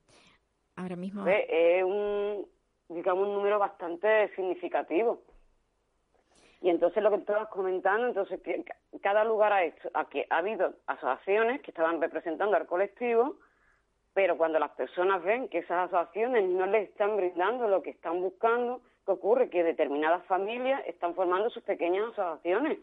[0.76, 1.44] Ahora mismo, ¿Ves?
[1.48, 2.46] Es un,
[2.88, 5.22] digamos, un número bastante significativo.
[6.64, 10.26] Y entonces lo que estabas comentando, entonces que ca- cada lugar ha hecho, a que
[10.30, 13.36] ha habido asociaciones que estaban representando al colectivo,
[14.14, 18.18] pero cuando las personas ven que esas asociaciones no les están brindando lo que están
[18.22, 19.50] buscando, ¿qué ocurre?
[19.50, 22.78] Que determinadas familias están formando sus pequeñas asociaciones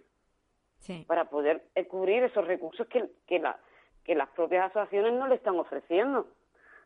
[0.77, 3.57] sí, para poder eh, cubrir esos recursos que, que, la,
[4.03, 6.27] que las propias asociaciones no le están ofreciendo.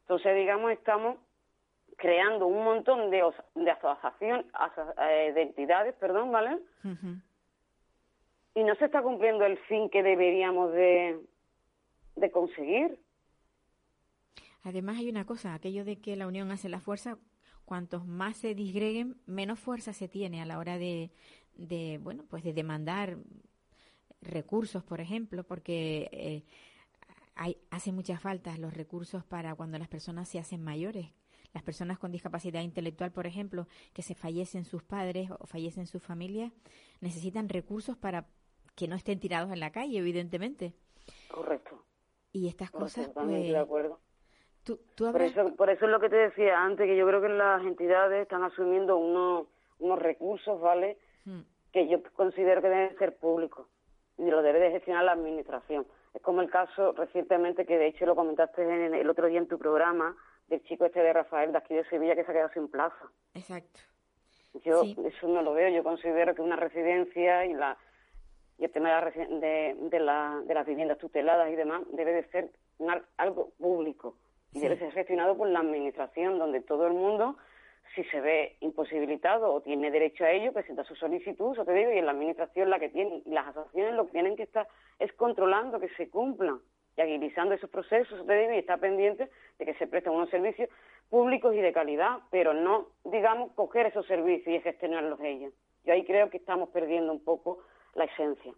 [0.03, 1.17] Entonces, digamos, estamos
[1.97, 6.59] creando un montón de, os- de asociación, aso- eh, de entidades, perdón, ¿vale?
[8.55, 11.19] Y no se está cumpliendo el fin que deberíamos de,
[12.15, 12.99] de conseguir.
[14.63, 17.17] Además hay una cosa, aquello de que la unión hace la fuerza,
[17.65, 21.11] cuantos más se disgreguen, menos fuerza se tiene a la hora de,
[21.55, 23.17] de bueno, pues de demandar
[24.21, 26.43] recursos, por ejemplo, porque eh,
[27.35, 31.07] hay, hace mucha falta los recursos para cuando las personas se hacen mayores.
[31.55, 36.03] Las personas con discapacidad intelectual, por ejemplo, que se fallecen sus padres o fallecen sus
[36.03, 36.51] familias,
[36.99, 38.25] necesitan recursos para
[38.75, 40.73] que no estén tirados en la calle, evidentemente.
[41.31, 41.81] Correcto.
[42.33, 44.01] Y estas correcto, cosas, pues, de acuerdo.
[44.65, 47.21] tú, tú Por eso, por eso es lo que te decía antes, que yo creo
[47.21, 49.47] que las entidades están asumiendo unos,
[49.79, 50.97] unos recursos, ¿vale?
[51.23, 51.43] Hmm.
[51.71, 53.65] Que yo considero que deben ser públicos
[54.17, 55.87] y lo debe de gestionar la administración.
[56.13, 59.47] Es como el caso recientemente, que de hecho lo comentaste en el otro día en
[59.47, 62.53] tu programa, del chico este de Rafael de aquí de Sevilla que se ha quedado
[62.53, 63.09] sin plaza.
[63.33, 63.79] Exacto.
[64.63, 64.95] Yo Sí.
[65.05, 67.77] eso no lo veo, yo considero que una residencia y la
[68.57, 72.13] y el tema de, la de, de, la- de las viviendas tuteladas y demás debe
[72.13, 74.15] de ser una- algo público
[74.53, 74.61] y Sí.
[74.61, 77.35] debe ser gestionado por la administración donde todo el mundo
[77.95, 81.91] si se ve imposibilitado o tiene derecho a ello presenta su solicitud, eso te digo,
[81.91, 84.67] y en la administración la que tiene y las asociaciones lo que tienen que estar
[84.99, 86.59] es controlando que se cumplan
[86.97, 89.29] y agilizando esos procesos, digo, y está pendiente
[89.59, 90.69] de que se presten unos servicios
[91.09, 95.53] públicos y de calidad, pero no, digamos, coger esos servicios y gestionarlos ellos.
[95.83, 97.59] Yo ahí creo que estamos perdiendo un poco
[97.95, 98.53] la esencia.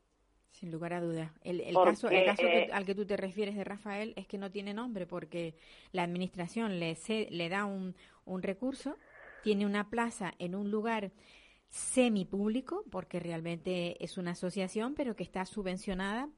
[0.52, 1.32] Sin lugar a dudas.
[1.43, 4.13] El, el Porque, caso, el caso que- eh, al que tú te refieres de Rafael
[4.15, 5.56] es que no tiene nombre porque
[5.91, 7.95] la administración le, ce- le da un,
[8.26, 8.97] un recurso,
[9.43, 11.12] tiene una plaza en un lugar
[11.69, 16.30] semipúblico, porque realmente es una asociación, pero que está subvencionada,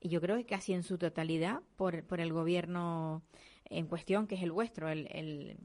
[0.00, 3.22] y yo creo que casi en su totalidad, por, por el gobierno
[3.64, 5.56] en cuestión, que es el vuestro, el, el,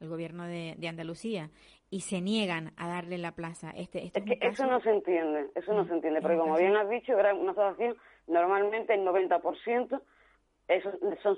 [0.00, 1.50] el gobierno de, de Andalucía,
[1.90, 3.70] y se niegan a darle la plaza.
[3.70, 6.76] Este, este Es que eso no se entiende, eso no se entiende, porque como bien
[6.76, 10.00] has dicho, una asociación, normalmente el 90%
[10.68, 10.90] eso
[11.22, 11.36] son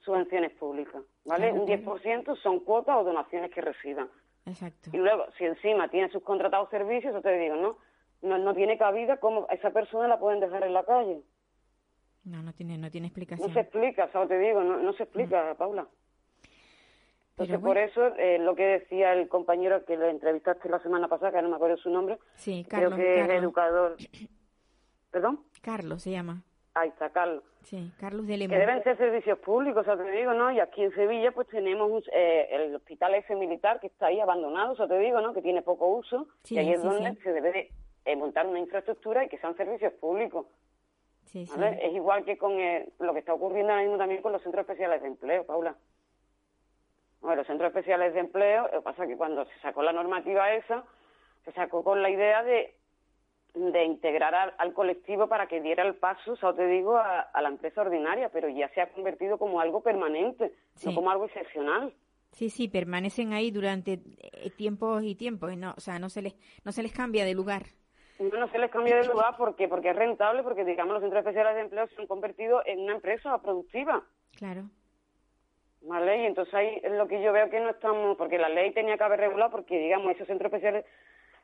[0.00, 1.52] subvenciones públicas, ¿vale?
[1.52, 4.08] Un 10% son cuotas o donaciones que reciban.
[4.44, 4.90] Exacto.
[4.92, 7.78] Y luego, si encima tiene sus contratados servicios, yo te digo, ¿no?
[8.22, 11.22] No, no tiene cabida, ¿cómo a esa persona la pueden dejar en la calle?
[12.24, 13.52] No, no tiene, no tiene No explicación.
[13.52, 14.28] se explica, ¿sabes?
[14.28, 15.86] Te digo, no, no se explica, Paula.
[17.30, 17.80] Entonces, Pero por bueno.
[17.80, 21.48] eso, eh, lo que decía el compañero que lo entrevistaste la semana pasada, que no
[21.48, 22.98] me acuerdo su nombre, Sí, creo Carlos.
[22.98, 23.96] que es Carlos, educador.
[25.10, 25.40] ¿Perdón?
[25.62, 26.42] Carlos se llama.
[26.74, 27.42] Ahí está, Carlos.
[27.62, 28.58] Sí, Carlos de Que Lemón.
[28.58, 30.52] deben ser servicios públicos, o sea, te digo, ¿no?
[30.52, 34.20] Y aquí en Sevilla, pues tenemos un- eh, el hospital F militar que está ahí
[34.20, 35.32] abandonado, o sea, te digo, ¿no?
[35.34, 36.28] Que tiene poco uso.
[36.44, 37.22] Sí, y ahí es sí, donde sí.
[37.22, 37.70] se debe de
[38.04, 40.46] eh, montar una infraestructura y que sean servicios públicos.
[41.30, 41.58] Sí, sí.
[41.58, 41.78] ¿vale?
[41.86, 45.00] Es igual que con lo que está ocurriendo ahora mismo también con los centros especiales
[45.02, 45.76] de empleo, Paula.
[47.20, 49.92] Bueno, los centros especiales de empleo, lo que pasa es que cuando se sacó la
[49.92, 50.84] normativa esa,
[51.44, 52.74] se sacó con la idea de,
[53.54, 57.20] de integrar al, al colectivo para que diera el paso, o sea, te digo, a,
[57.20, 60.88] a la empresa ordinaria, pero ya se ha convertido como algo permanente, Sí.
[60.88, 61.92] no como algo excepcional.
[62.32, 65.52] Sí, sí, permanecen ahí durante eh, tiempos y tiempos.
[65.52, 67.64] y No, o sea, no se les, no se les cambia de lugar.
[68.20, 71.20] No, no se les cambia de lugar porque, porque es rentable, porque digamos los centros
[71.20, 74.02] especiales de empleo se han convertido en una empresa productiva.
[74.36, 74.64] Claro.
[75.82, 76.22] ¿Vale?
[76.22, 78.98] Y entonces ahí es lo que yo veo que no estamos, porque la ley tenía
[78.98, 80.84] que haber regulado, porque digamos, esos centros especiales,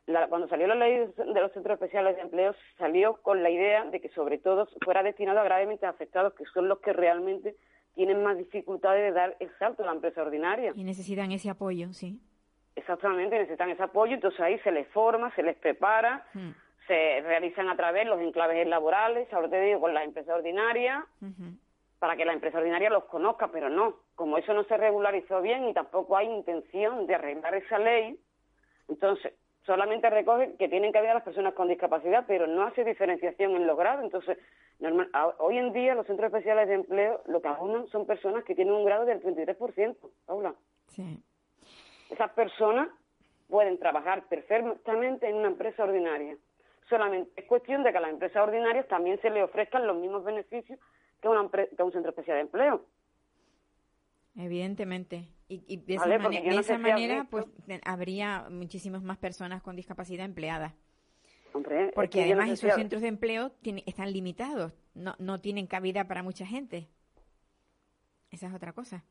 [0.06, 3.84] la- cuando salió la ley de los centros especiales de empleo, salió con la idea
[3.86, 7.56] de que sobre todo fuera destinado a gravemente afectados, que son los que realmente
[7.94, 10.72] tienen más dificultades de dar el salto a la empresa ordinaria.
[10.74, 12.20] Y necesitan ese apoyo, sí.
[12.74, 16.50] Exactamente, necesitan ese apoyo, entonces ahí se les forma, se les prepara, Mm,
[16.86, 21.56] se realizan a través los enclaves laborales, ahora te digo, con las empresas ordinarias, ujú.
[21.98, 25.68] para que la empresa ordinaria los conozca, pero no, como eso no se regularizó bien
[25.68, 28.18] y tampoco hay intención de arreglar esa ley,
[28.88, 29.32] entonces
[29.64, 33.56] solamente recoge que tienen que haber a las personas con discapacidad, pero no hace diferenciación
[33.56, 34.04] en los grados.
[34.04, 34.38] Entonces,
[34.78, 38.44] normal- a- hoy en día los centros especiales de empleo lo que abonan son personas
[38.44, 40.54] que tienen un grado del 33%, Paula.
[40.86, 41.20] Sí.
[42.10, 42.88] Esas personas
[43.48, 46.36] pueden trabajar perfectamente en una empresa ordinaria.
[46.88, 50.24] Solamente es cuestión de que a las empresas ordinarias también se les ofrezcan los mismos
[50.24, 50.78] beneficios
[51.20, 52.84] que una que un centro especial de empleo.
[54.36, 55.28] Evidentemente.
[55.48, 57.30] Y, y de esa, de no esa manera, visto.
[57.30, 60.72] pues te- habría muchísimas más personas con discapacidad empleadas.
[61.52, 65.14] Hombre, es Porque que no además sé esos centros de empleo tiene- están limitados, no,
[65.18, 66.88] no tienen cabida para mucha gente.
[68.30, 69.04] Esa es otra cosa.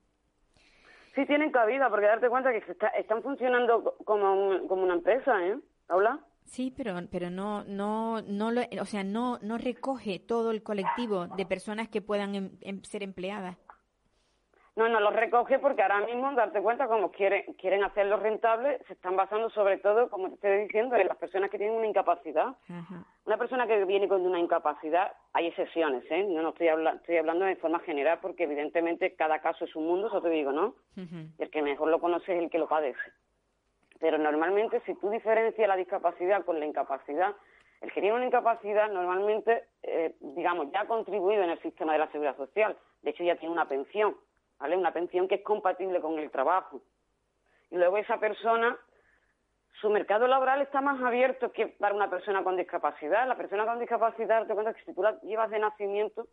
[1.15, 4.83] Sí tienen cabida, porque darte cuenta que se está- están funcionando co- como, un- como
[4.83, 5.57] una empresa, ¿eh?
[5.87, 6.19] ¿Habla?
[6.45, 11.27] Sí, pero pero no no no lo, o sea, no no recoge todo el colectivo
[11.27, 13.57] de personas que puedan em- em- ser empleadas.
[14.77, 18.93] No, no lo recoge porque ahora mismo, darte cuenta, como quieren, quieren hacerlo rentable, se
[18.93, 22.57] están basando sobre todo, como te estoy diciendo, en las personas que tienen una incapacidad.
[22.69, 23.05] Ajá.
[23.25, 26.25] Una persona que viene con una incapacidad, hay excepciones, ¿eh?
[26.29, 29.87] No, no estoy, habla- estoy hablando de forma general porque evidentemente cada caso es un
[29.87, 30.75] mundo, eso te digo, ¿no?
[31.39, 32.99] Y el que mejor lo conoce es el que lo padece.
[34.05, 37.33] Pero normalmente, si tú diferencias la discapacidad con la incapacidad,
[37.81, 41.97] el que tiene una incapacidad normalmente, eh, digamos, ya ha contribuido en el sistema de
[41.97, 42.77] la seguridad social.
[43.01, 44.15] De hecho, ya tiene una pensión,
[44.59, 44.77] ¿vale?
[44.77, 46.83] Una pensión que es compatible con el trabajo.
[47.71, 48.77] Y luego esa persona,
[49.81, 53.27] su mercado laboral está más abierto que para una persona con discapacidad.
[53.27, 56.27] La persona con discapacidad, te cuenta que si tú la llevas de nacimiento,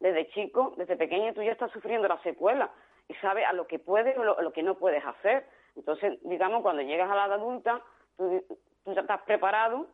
[0.00, 2.70] desde chico, desde pequeño, tú ya estás sufriendo la secuela
[3.08, 5.44] y sabes a lo que puedes o lo, lo que no puedes hacer.
[5.78, 7.80] Entonces, digamos, cuando llegas a la edad adulta,
[8.16, 8.44] tú,
[8.84, 9.86] tú ya estás preparado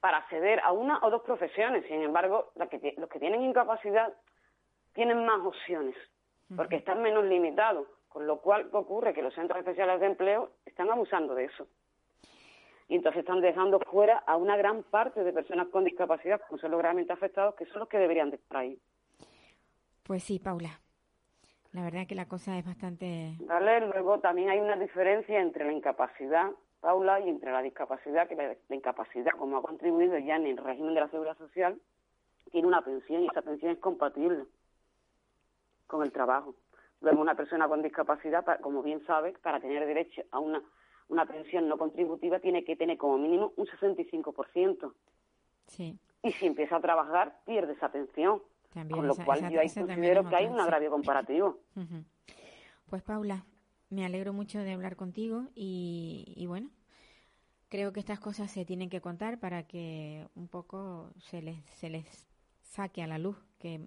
[0.00, 1.86] para acceder a una o dos profesiones.
[1.86, 4.12] Sin embargo, la que los que tienen incapacidad
[4.92, 5.94] tienen más opciones,
[6.56, 7.86] porque están menos limitados.
[8.08, 9.14] Con lo cual, ¿qué ocurre?
[9.14, 11.68] Que los centros especiales de empleo están abusando de eso.
[12.88, 16.72] Y entonces están dejando fuera a una gran parte de personas con discapacidad, como son
[16.72, 18.76] los gravemente afectados, que son los que deberían de estar ahí.
[20.02, 20.80] Pues sí, Paula.
[21.72, 23.80] La verdad que la cosa es bastante ¿Vale?
[23.86, 26.50] Luego también hay una diferencia entre la incapacidad,
[26.80, 30.56] Paula, y entre la discapacidad, que la, la incapacidad, como ha contribuido ya en el
[30.56, 31.80] régimen de la seguridad social,
[32.50, 34.44] tiene una pensión y esa pensión es compatible
[35.86, 36.54] con el trabajo.
[37.00, 40.62] Luego una persona con discapacidad, pa- como bien sabes, para tener derecho a una,
[41.08, 44.94] una pensión no contributiva tiene que tener como mínimo un 65%.
[45.66, 45.98] sí.
[46.22, 48.42] Y si empieza a trabajar, pierde esa pensión.
[48.72, 51.58] También con lo esa- cual esa- yo ahí considero que hay un agravio comparativo.
[52.86, 53.44] Pues Paula,
[53.88, 56.70] me alegro mucho de hablar contigo y, y bueno,
[57.68, 61.88] creo que estas cosas se tienen que contar para que un poco se les, se
[61.90, 62.28] les
[62.62, 63.80] saque a la luz que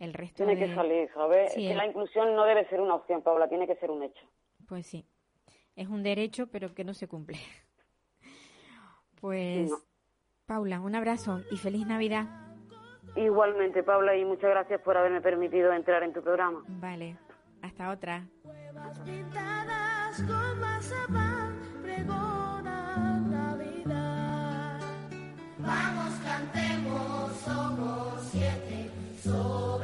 [0.00, 0.66] el resto Tiene de...
[0.68, 1.52] que salir, ¿sabes?
[1.52, 4.02] Sí, que el- la inclusión no debe ser una opción, Paula, tiene que ser un
[4.02, 4.26] hecho.
[4.66, 5.06] Pues sí,
[5.76, 7.38] es un derecho pero que no se cumple.
[9.20, 9.76] Pues No.
[10.46, 12.26] Paula, un abrazo y feliz Navidad.
[13.16, 16.62] Igualmente, Paula, y muchas gracias por haberme permitido entrar en tu programa.
[16.68, 17.16] Vale,
[17.62, 18.22] hasta otra.
[25.58, 28.90] Vamos, cantemos, somos siete
[29.22, 29.75] sobre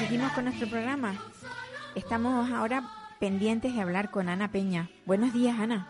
[0.00, 1.12] seguimos con nuestro programa.
[1.94, 2.84] Estamos ahora
[3.18, 4.88] pendientes de hablar con Ana Peña.
[5.04, 5.88] Buenos días, Ana.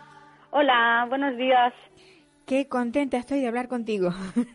[0.49, 1.73] Hola, buenos días.
[2.45, 4.11] Qué contenta estoy de hablar contigo.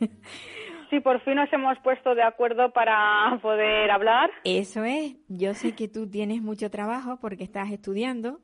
[0.88, 4.30] Sí, por fin nos hemos puesto de acuerdo para poder hablar.
[4.44, 5.16] Eso es.
[5.26, 8.38] Yo sé que tú tienes mucho trabajo porque estás estudiando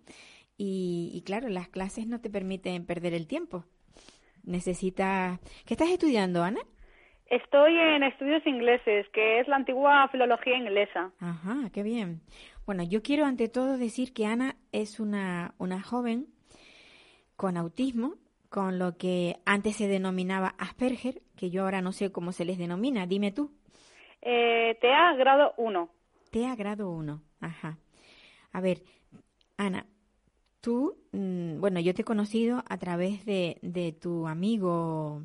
[0.59, 3.65] y, y claro, las clases no te permiten perder el tiempo.
[4.43, 5.39] Necesitas...
[5.65, 6.63] ¿Qué estás estudiando, Ana?
[7.33, 11.13] Estoy en estudios ingleses, que es la antigua filología inglesa.
[11.19, 12.21] Ajá, qué bien.
[12.67, 16.27] Bueno, yo quiero ante todo decir que Ana es una, una joven
[17.35, 18.17] con autismo,
[18.51, 22.59] con lo que antes se denominaba Asperger, que yo ahora no sé cómo se les
[22.59, 23.07] denomina.
[23.07, 23.51] Dime tú.
[24.21, 25.89] Eh, TEA grado 1.
[26.31, 27.23] TEA grado 1.
[27.41, 27.79] Ajá.
[28.53, 28.83] A ver,
[29.57, 29.87] Ana,
[30.61, 35.23] tú, mm, bueno, yo te he conocido a través de, de tu amigo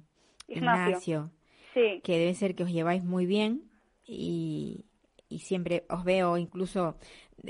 [0.47, 0.87] Ignacio.
[0.87, 1.31] Ignacio,
[1.77, 3.69] Sí, que debe ser que os lleváis muy bien
[4.03, 4.85] y,
[5.29, 6.97] y siempre os veo incluso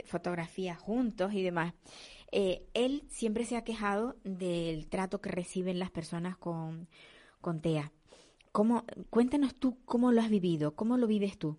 [0.06, 1.74] fotografías juntos y demás.
[2.32, 6.88] Eh, él siempre se ha quejado del trato que reciben las personas con,
[7.40, 7.92] con TEA.
[8.52, 11.58] ¿Cómo, cuéntanos tú cómo lo has vivido, cómo lo vives tú.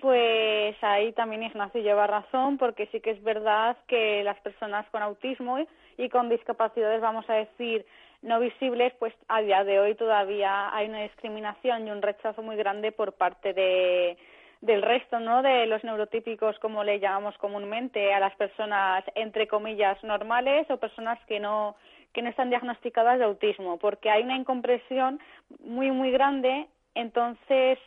[0.00, 5.02] pues ahí también Ignacio lleva razón, porque sí que es verdad que las personas con
[5.02, 5.58] autismo
[5.98, 7.84] y con discapacidades, vamos a decir,
[8.22, 12.56] no visibles, pues a día de hoy todavía hay una discriminación y un rechazo muy
[12.56, 14.16] grande por parte de
[14.60, 15.40] del resto, ¿no?
[15.40, 21.18] De los neurotípicos, como le llamamos comúnmente, a las personas entre comillas normales o personas
[21.26, 21.76] que no
[22.12, 25.18] que no están diagnosticadas de autismo, porque hay una incomprensión
[25.60, 27.78] muy muy grande, entonces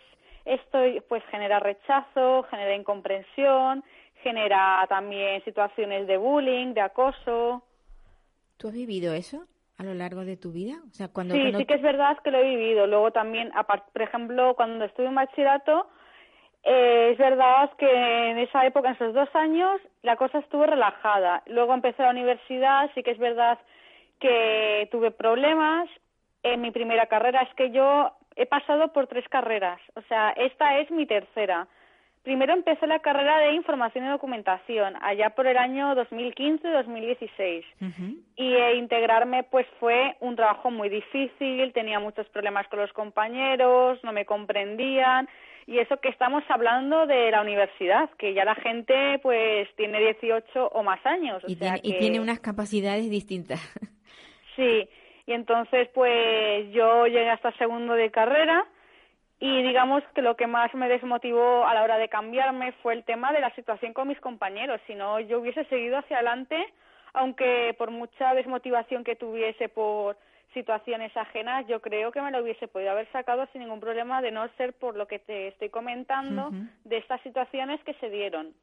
[0.45, 3.83] esto pues genera rechazo, genera incomprensión,
[4.23, 7.61] genera también situaciones de bullying, de acoso.
[8.57, 9.45] ¿Tú has vivido eso
[9.77, 10.75] a lo largo de tu vida?
[10.89, 12.87] O sea, cuando, sí, sí que es verdad que lo he vivido.
[12.87, 13.51] Luego también,
[13.91, 15.87] por ejemplo, cuando estuve en bachillerato,
[16.63, 21.43] eh, es verdad que en esa época, en esos dos años, la cosa estuvo relajada.
[21.47, 23.59] Luego empecé la universidad, sí que es verdad
[24.19, 25.89] que tuve problemas.
[26.43, 30.79] En mi primera carrera es que yo he pasado por tres carreras, o sea, esta
[30.79, 31.67] es mi tercera.
[32.23, 37.65] Primero empecé la carrera de información y documentación, allá por el año 2015-2016.
[38.37, 43.99] Y e integrarme pues fue un trabajo muy difícil, tenía muchos problemas con los compañeros,
[44.03, 45.27] no me comprendían.
[45.67, 50.67] Y eso que estamos hablando de la universidad, que ya la gente pues tiene 18
[50.67, 51.43] o más años.
[51.45, 53.59] y, tiene, y tiene unas capacidades distintas.
[54.55, 54.87] Sí,
[55.25, 58.67] y entonces pues yo llegué hasta segundo de carrera
[59.43, 63.03] y digamos que lo que más me desmotivó a la hora de cambiarme fue el
[63.03, 64.79] tema de la situación con mis compañeros.
[64.87, 66.55] Si no, yo hubiese seguido hacia adelante,
[67.11, 70.15] aunque por mucha desmotivación que tuviese por
[70.53, 74.31] situaciones ajenas, yo creo que me lo hubiese podido haber sacado sin ningún problema de
[74.31, 76.51] no ser por lo que te estoy comentando
[76.85, 78.53] de estas situaciones que se dieron.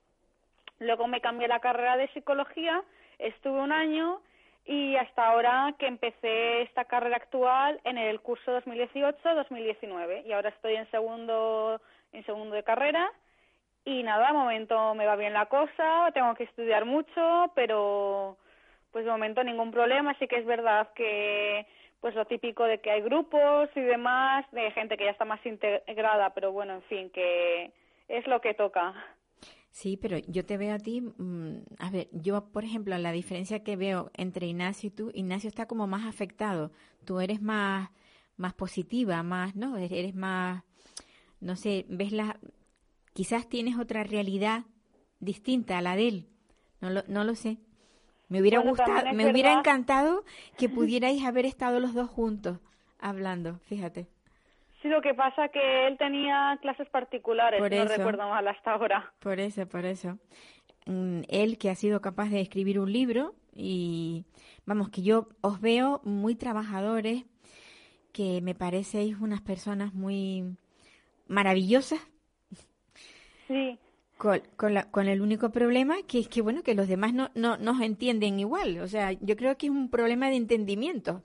[0.78, 2.82] Luego me cambié la carrera de psicología,
[3.18, 4.22] estuve un año
[4.64, 10.76] y hasta ahora que empecé esta carrera actual en el curso 2018-2019 y ahora estoy
[10.76, 11.80] en segundo
[12.12, 13.11] en segundo de carrera.
[13.84, 18.36] Y nada, de momento me va bien la cosa, tengo que estudiar mucho, pero
[18.92, 21.66] pues de momento ningún problema, sí que es verdad que
[22.00, 25.44] pues lo típico de que hay grupos y demás, de gente que ya está más
[25.44, 27.72] integrada, pero bueno, en fin, que
[28.08, 28.94] es lo que toca.
[29.70, 33.62] Sí, pero yo te veo a ti, mm, a ver, yo por ejemplo, la diferencia
[33.62, 36.72] que veo entre Ignacio y tú, Ignacio está como más afectado,
[37.04, 37.90] tú eres más,
[38.36, 39.76] más positiva, más, ¿no?
[39.76, 40.64] Eres más,
[41.40, 42.40] no sé, ves la,
[43.12, 44.64] quizás tienes otra realidad
[45.20, 46.28] distinta a la de él,
[46.80, 47.58] no lo, no lo sé.
[48.28, 50.24] Me hubiera gustado, me hubiera encantado
[50.56, 52.58] que pudierais haber estado los dos juntos
[52.98, 54.08] hablando, fíjate.
[54.82, 59.12] Sí, lo que pasa que él tenía clases particulares, no recuerdo mal hasta ahora.
[59.18, 60.18] Por eso, por eso.
[60.86, 64.24] Mm, él que ha sido capaz de escribir un libro y
[64.64, 67.24] vamos, que yo os veo muy trabajadores,
[68.12, 70.56] que me parecéis unas personas muy
[71.28, 72.00] maravillosas.
[73.48, 73.78] Sí.
[74.16, 77.30] Con, con, la, con, el único problema que es que, bueno, que los demás no,
[77.34, 78.78] no nos entienden igual.
[78.80, 81.22] O sea, yo creo que es un problema de entendimiento.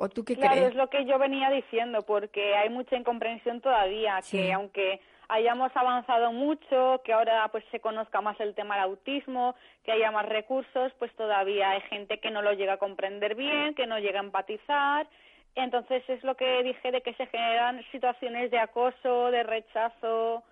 [0.00, 4.20] ¿O tú qué claro, es lo que yo venía diciendo, porque hay mucha incomprensión todavía,
[4.30, 9.56] que aunque hayamos avanzado mucho, que ahora pues se conozca más el tema del autismo,
[9.82, 13.74] que haya más recursos, pues todavía hay gente que no lo llega a comprender bien,
[13.74, 15.08] que no llega a empatizar.
[15.56, 20.44] Entonces es lo que dije de que se generan situaciones de acoso, de rechazo,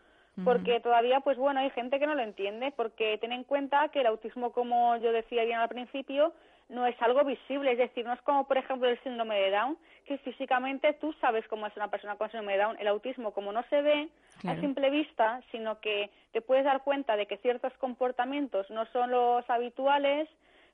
[0.44, 4.00] porque todavía, pues bueno, hay gente que no lo entiende, porque ten en cuenta que
[4.00, 6.34] el autismo, como yo decía bien al principio,
[6.68, 9.78] no es algo visible, es decir, no es como por ejemplo el síndrome de Down,
[10.04, 13.52] que físicamente tú sabes cómo es una persona con síndrome de Down, el autismo como
[13.52, 14.08] no se ve
[14.44, 19.10] a simple vista, sino que te puedes dar cuenta de que ciertos comportamientos no son
[19.10, 20.28] los habituales,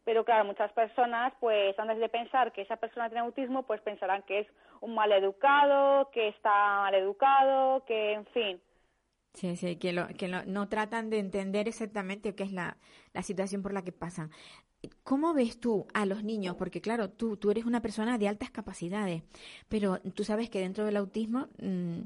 [0.05, 4.23] pero claro, muchas personas, pues antes de pensar que esa persona tiene autismo, pues pensarán
[4.23, 4.47] que es
[4.81, 8.61] un mal educado, que está mal educado, que en fin.
[9.35, 12.77] Sí, sí, que, lo, que no tratan de entender exactamente qué es la,
[13.15, 14.31] la situación por la que pasan.
[15.05, 16.57] ¿Cómo ves tú a los niños?
[16.57, 19.23] Porque claro, tú, tú eres una persona de altas capacidades,
[19.69, 22.01] pero tú sabes que dentro del autismo mm,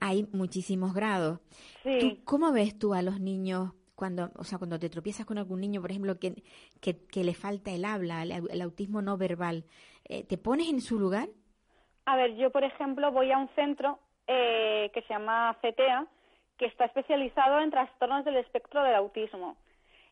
[0.00, 1.40] hay muchísimos grados.
[1.82, 2.20] Sí.
[2.24, 5.80] ¿Cómo ves tú a los niños cuando, o sea, cuando te tropiezas con algún niño,
[5.80, 6.34] por ejemplo, que,
[6.80, 9.64] que, le falta el habla, el, autismo no verbal?
[10.08, 11.28] Eh, ¿Te pones en su lugar?
[12.04, 16.06] A ver, yo, por ejemplo, voy a un centro eh, que se llama CETEA,
[16.58, 19.56] que está especializado en trastornos del espectro del autismo.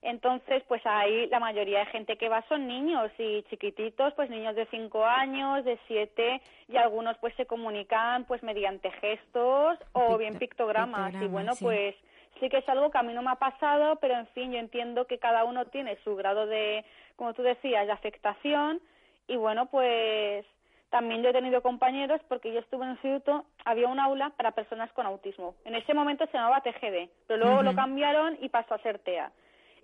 [0.05, 4.55] Entonces, pues ahí la mayoría de gente que va son niños y chiquititos, pues niños
[4.55, 10.39] de 5 años, de 7 y algunos pues se comunican pues mediante gestos o bien
[10.39, 11.15] pictogramas.
[11.15, 11.95] y bueno, pues
[12.39, 14.59] sí que es algo que a mí no me ha pasado, pero en fin, yo
[14.59, 16.85] entiendo que cada uno tiene su grado de,
[17.17, 18.83] como tú decías, de afectación
[19.27, 20.45] y bueno, pues
[20.91, 24.53] también yo he tenido compañeros porque yo estuve en el instituto, había un aula para
[24.53, 25.55] personas con autismo.
[25.65, 29.33] En ese momento se llamaba TGD, pero luego lo cambiaron y pasó a ser TEA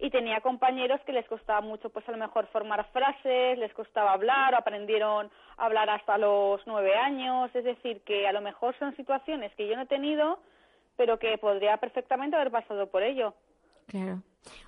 [0.01, 4.12] y tenía compañeros que les costaba mucho, pues a lo mejor formar frases, les costaba
[4.12, 8.96] hablar, aprendieron a hablar hasta los nueve años, es decir, que a lo mejor son
[8.96, 10.40] situaciones que yo no he tenido,
[10.96, 13.34] pero que podría perfectamente haber pasado por ello.
[13.86, 14.22] Claro.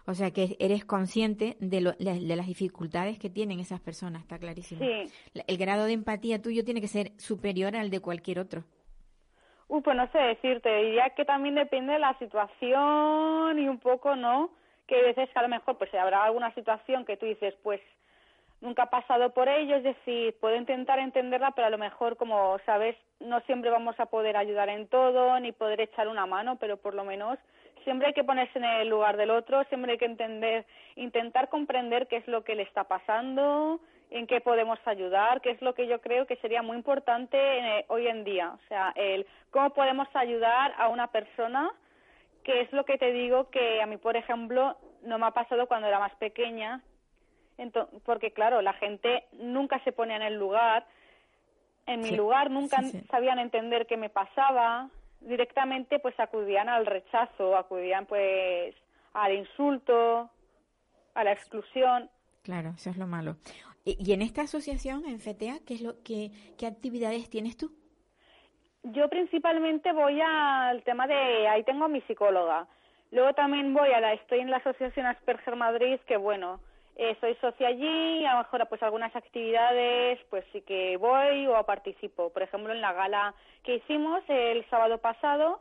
[0.07, 4.39] O sea que eres consciente de, lo, de las dificultades que tienen esas personas, está
[4.39, 4.83] clarísimo.
[4.83, 5.11] Sí.
[5.47, 8.65] El grado de empatía tuyo tiene que ser superior al de cualquier otro.
[9.67, 14.51] Pues no sé decirte, diría que también depende de la situación y un poco, ¿no?
[14.87, 17.81] Que hay veces que a lo mejor pues habrá alguna situación que tú dices, pues
[18.61, 22.59] nunca ha pasado por ello, es decir, puedo intentar entenderla, pero a lo mejor, como
[22.65, 26.77] sabes, no siempre vamos a poder ayudar en todo, ni poder echar una mano, pero
[26.77, 27.39] por lo menos
[27.85, 30.65] siempre hay que ponerse en el lugar del otro, siempre hay que entender,
[30.97, 33.81] intentar comprender qué es lo que le está pasando,
[34.11, 37.85] en qué podemos ayudar, que es lo que yo creo que sería muy importante eh,
[37.89, 38.53] hoy en día.
[38.55, 41.71] O sea, el cómo podemos ayudar a una persona,
[42.45, 45.67] que es lo que te digo que a mí, por ejemplo, no me ha pasado
[45.67, 46.83] cuando era más pequeña,
[48.05, 50.87] porque claro, la gente nunca se ponía en el lugar,
[51.87, 54.89] en mi lugar, nunca sabían entender qué me pasaba,
[55.21, 58.75] directamente pues acudían al rechazo, acudían pues
[59.15, 60.31] al insulto,
[61.15, 62.11] a la exclusión.
[62.43, 63.37] Claro, eso es lo malo.
[63.85, 67.73] Y, en esta asociación, en FTA, ¿qué, es lo, qué, qué actividades tienes tú?
[68.85, 72.67] Yo principalmente voy al tema de, ahí tengo a mi psicóloga.
[73.13, 76.61] Luego también voy a la, estoy en la Asociación Asperger Madrid, que bueno,
[76.97, 81.63] eh, soy socia allí, a lo mejor pues algunas actividades pues sí que voy o
[81.65, 82.31] participo.
[82.31, 85.61] Por ejemplo, en la gala que hicimos el sábado pasado,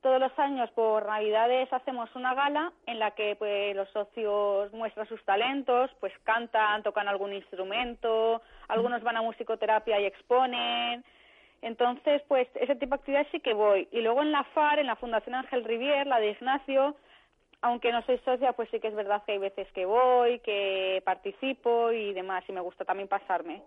[0.00, 5.08] todos los años por Navidades hacemos una gala en la que pues los socios muestran
[5.08, 11.04] sus talentos, pues cantan, tocan algún instrumento, algunos van a musicoterapia y exponen.
[11.66, 13.88] Entonces, pues ese tipo de actividades sí que voy.
[13.90, 16.94] Y luego en la FAR, en la Fundación Ángel Rivier, la de Ignacio,
[17.60, 21.02] aunque no soy socia, pues sí que es verdad que hay veces que voy, que
[21.04, 23.64] participo y demás, y me gusta también pasarme.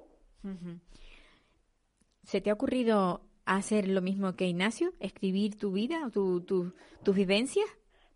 [2.23, 4.91] ¿Se te ha ocurrido hacer lo mismo que Ignacio?
[5.01, 6.73] ¿Escribir tu vida, tu, tu,
[7.03, 7.67] tus vivencias?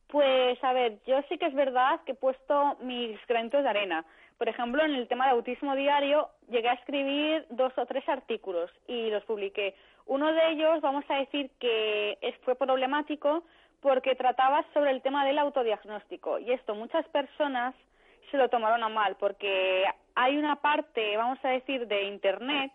[0.08, 4.06] Pues a ver, yo sí que es verdad que he puesto mis granitos de arena.
[4.44, 8.70] Por ejemplo, en el tema de autismo diario llegué a escribir dos o tres artículos
[8.88, 9.74] y los publiqué.
[10.06, 13.46] Uno de ellos, vamos a decir que fue problemático
[13.80, 17.74] porque trataba sobre el tema del autodiagnóstico y esto muchas personas
[18.32, 22.74] se lo tomaron a mal porque hay una parte, vamos a decir, de Internet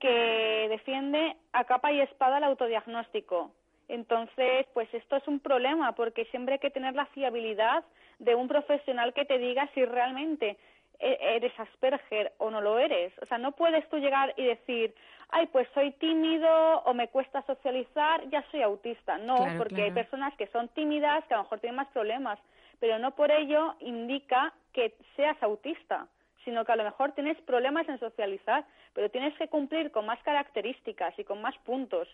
[0.00, 3.52] que defiende a capa y espada el autodiagnóstico.
[3.86, 7.84] Entonces, pues esto es un problema porque siempre hay que tener la fiabilidad
[8.18, 10.56] de un profesional que te diga si realmente
[11.00, 13.12] eres Asperger o no lo eres.
[13.22, 14.94] O sea, no puedes tú llegar y decir,
[15.30, 19.18] ay, pues soy tímido o me cuesta socializar, ya soy autista.
[19.18, 22.38] No, porque hay personas que son tímidas, que a lo mejor tienen más problemas,
[22.80, 26.08] pero no por ello indica que seas autista
[26.46, 30.22] sino que a lo mejor tienes problemas en socializar, pero tienes que cumplir con más
[30.22, 32.08] características y con más puntos.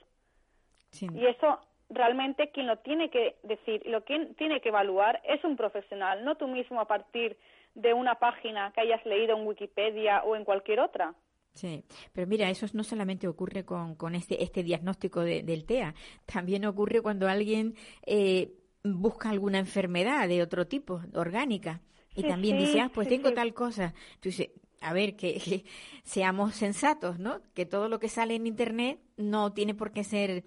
[1.00, 1.60] Y eso
[1.90, 6.24] realmente quien lo tiene que decir y lo quien tiene que evaluar es un profesional,
[6.24, 7.36] no tú mismo a partir
[7.74, 11.14] de una página que hayas leído en Wikipedia o en cualquier otra.
[11.54, 15.94] Sí, pero mira, eso no solamente ocurre con, con este, este diagnóstico del TEA,
[16.24, 17.74] también ocurre cuando alguien
[18.06, 21.82] eh, busca alguna enfermedad de otro tipo, orgánica,
[22.14, 23.94] y también dice, ah, pues tengo tal cosa.
[24.14, 24.50] Entonces,
[24.80, 25.64] a ver, que,
[26.04, 27.40] seamos sensatos, ¿no?
[27.54, 30.44] Que todo lo que sale en Internet no tiene por qué ser,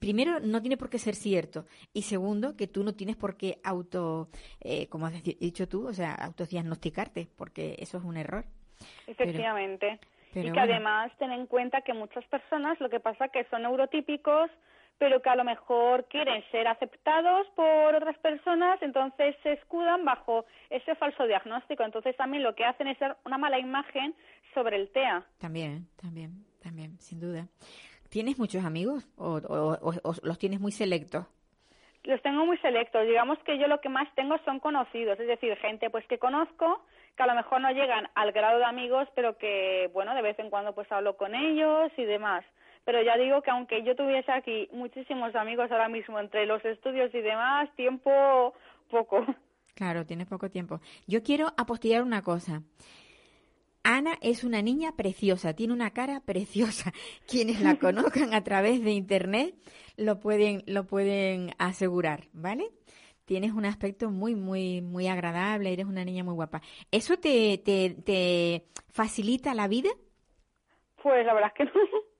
[0.00, 1.64] primero, no tiene por qué ser cierto.
[1.92, 4.28] Y segundo, que tú no tienes por qué auto,
[4.60, 8.44] eh, como has dicho tú, o sea, autodiagnosticarte, porque eso es un error.
[9.06, 9.98] Efectivamente.
[10.34, 14.50] y que además ten en cuenta que muchas personas lo que pasa que son neurotípicos
[14.98, 20.46] pero que a lo mejor quieren ser aceptados por otras personas, entonces se escudan bajo
[20.70, 21.82] ese falso diagnóstico.
[21.82, 24.14] Entonces también lo que hacen es dar una mala imagen
[24.54, 25.24] sobre el TEA.
[25.38, 27.46] También, también, también, sin duda.
[28.08, 29.40] ¿Tienes muchos amigos o,
[30.22, 31.26] los tienes muy selectos?
[32.04, 33.06] Los tengo muy selectos.
[33.06, 36.84] Digamos que yo lo que más tengo son conocidos, es decir, gente pues que conozco,
[37.16, 40.38] que a lo mejor no llegan al grado de amigos, pero que, bueno, de vez
[40.38, 42.44] en cuando pues hablo con ellos y demás
[42.86, 47.12] pero ya digo que aunque yo tuviese aquí muchísimos amigos ahora mismo entre los estudios
[47.12, 48.54] y demás, tiempo
[48.88, 49.26] poco.
[49.74, 50.80] Claro, tienes poco tiempo.
[51.06, 52.62] Yo quiero apostillar una cosa.
[53.86, 56.92] Ana es una niña preciosa, tiene una cara preciosa.
[57.28, 59.54] Quienes la conozcan a través de internet
[59.96, 62.72] lo pueden, lo pueden asegurar, ¿vale?
[63.26, 66.62] Tienes un aspecto muy, muy, muy agradable, eres una niña muy guapa.
[66.90, 69.90] ¿Eso te, te, te facilita la vida?
[71.00, 71.78] Pues la verdad es que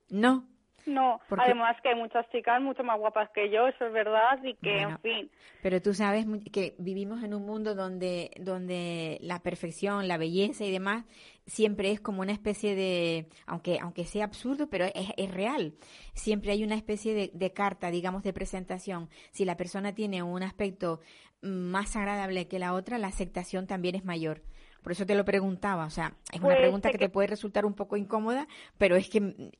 [0.09, 0.37] no.
[0.37, 0.56] No.
[0.87, 4.41] No, Porque- además que hay muchas chicas mucho más guapas que yo, eso es verdad,
[4.41, 5.31] y que, Bueno, en fin,
[5.61, 10.71] Pero tú sabes que vivimos en un mundo donde, donde la perfección, la belleza y
[10.71, 11.03] demás
[11.45, 15.73] siempre es como una especie de, aunque, aunque sea absurdo, pero es, es real.
[16.13, 19.09] Siempre hay una especie de, de carta, digamos, de presentación.
[19.31, 21.01] Si la persona tiene un aspecto
[21.41, 24.41] más agradable que la otra, la aceptación también es mayor.
[24.83, 27.27] Por eso te lo preguntaba, o sea, es una Pues, pregunta que que- te puede
[27.27, 29.51] resultar un poco incómoda, pero es que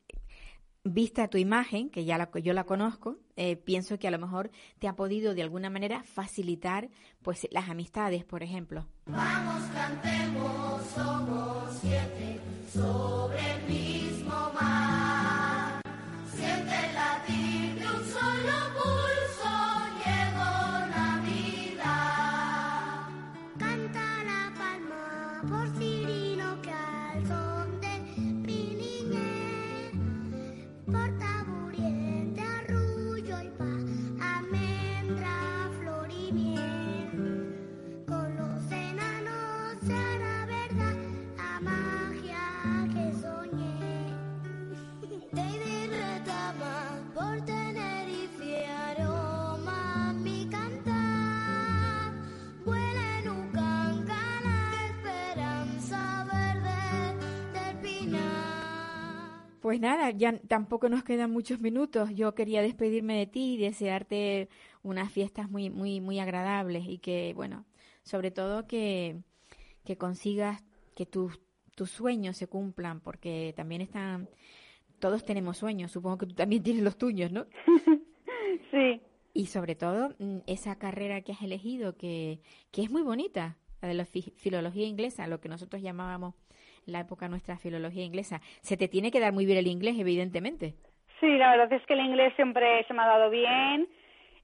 [0.94, 4.52] vista tu imagen, que ya la, yo la conozco, eh, pienso que a lo mejor
[4.80, 6.90] te ha podido de alguna manera facilitar
[7.22, 8.88] pues las amistades, por ejemplo.
[9.06, 10.18] Canta
[59.68, 62.12] Pues nada, ya tampoco nos quedan muchos minutos.
[62.16, 64.48] Yo quería despedirme de ti y desearte
[64.82, 67.66] unas fiestas muy, muy, muy agradables y que, bueno,
[68.02, 69.18] sobre todo que,
[69.84, 70.64] que consigas
[70.96, 71.42] que tus,
[71.76, 74.30] tus sueños se cumplan, porque también están,
[75.00, 77.46] todos tenemos sueños, supongo que tú también tienes los tuyos, ¿no?
[78.72, 79.02] sí.
[79.34, 82.40] Y sobre todo mm, esa carrera que has elegido, que,
[82.72, 86.36] que es muy bonita, la de la fi- filología inglesa, lo que nosotros llamábamos
[86.88, 88.42] la época nuestra filología inglesa.
[88.62, 90.74] Se te tiene que dar muy bien el inglés, evidentemente.
[91.20, 93.88] Sí, la verdad es que el inglés siempre se me ha dado bien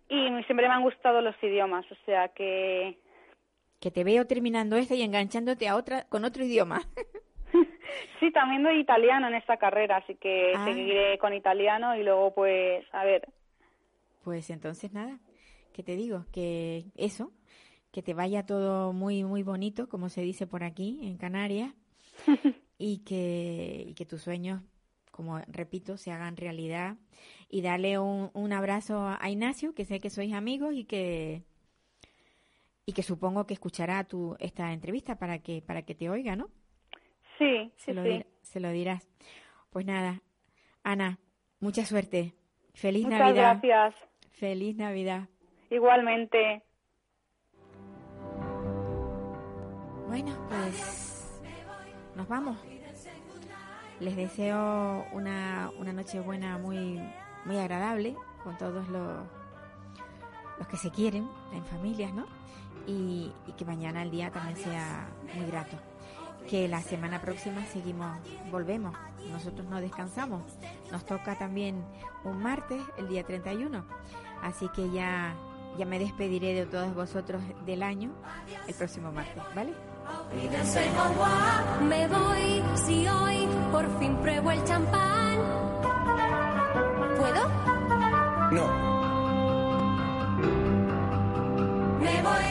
[0.09, 2.97] y siempre me han gustado los idiomas, o sea que
[3.79, 6.81] Que te veo terminando esta y enganchándote a otra con otro idioma.
[8.19, 10.65] sí, también doy italiano en esta carrera, así que Ah.
[10.65, 13.27] seguiré con italiano y luego pues, a ver,
[14.23, 15.19] Pues entonces nada,
[15.73, 17.31] que te digo, que eso,
[17.91, 21.73] que te vaya todo muy, muy bonito, como se dice por aquí en Canarias,
[22.77, 24.61] y que, y que tus sueños,
[25.11, 26.97] como repito, se hagan realidad.
[27.49, 31.43] Y darle un, un abrazo a Ignacio, que sé que sois amigos y que
[32.85, 36.49] y que supongo que escuchará tu esta entrevista para que para que te oiga, ¿no?
[37.37, 38.09] sí, Se sí, lo, sí.
[38.09, 39.07] dir- se lo dirás.
[39.69, 40.21] Pues nada,
[40.83, 41.17] Ana,
[41.61, 42.33] mucha suerte.
[42.73, 43.61] Feliz Muchas Navidad.
[43.61, 43.95] gracias.
[44.31, 45.29] Feliz Navidad.
[45.69, 46.61] Igualmente.
[50.07, 51.12] Bueno, pues
[52.15, 52.57] nos vamos.
[53.99, 56.99] Les deseo una, una noche buena muy,
[57.45, 59.19] muy agradable con todos los,
[60.57, 62.25] los que se quieren en familias, ¿no?
[62.85, 65.77] Y, y que mañana el día también sea muy grato.
[66.49, 68.17] Que la semana próxima seguimos,
[68.51, 68.93] volvemos.
[69.31, 70.43] Nosotros no descansamos.
[70.91, 71.81] Nos toca también
[72.25, 73.85] un martes, el día 31.
[74.41, 75.35] Así que ya,
[75.77, 78.11] ya me despediré de todos vosotros del año
[78.67, 79.73] el próximo martes, ¿vale?
[81.81, 85.37] Me voy si hoy por fin pruebo el champán.
[87.17, 87.47] ¿Puedo?
[88.51, 88.67] No,
[91.99, 92.47] Me voy,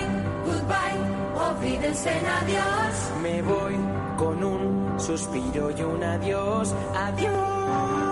[0.47, 1.01] goodbye,
[1.49, 3.13] olvídense en adiós.
[3.23, 3.77] Me voy
[4.17, 6.75] con un suspiro y un adiós.
[6.95, 8.12] Adiós.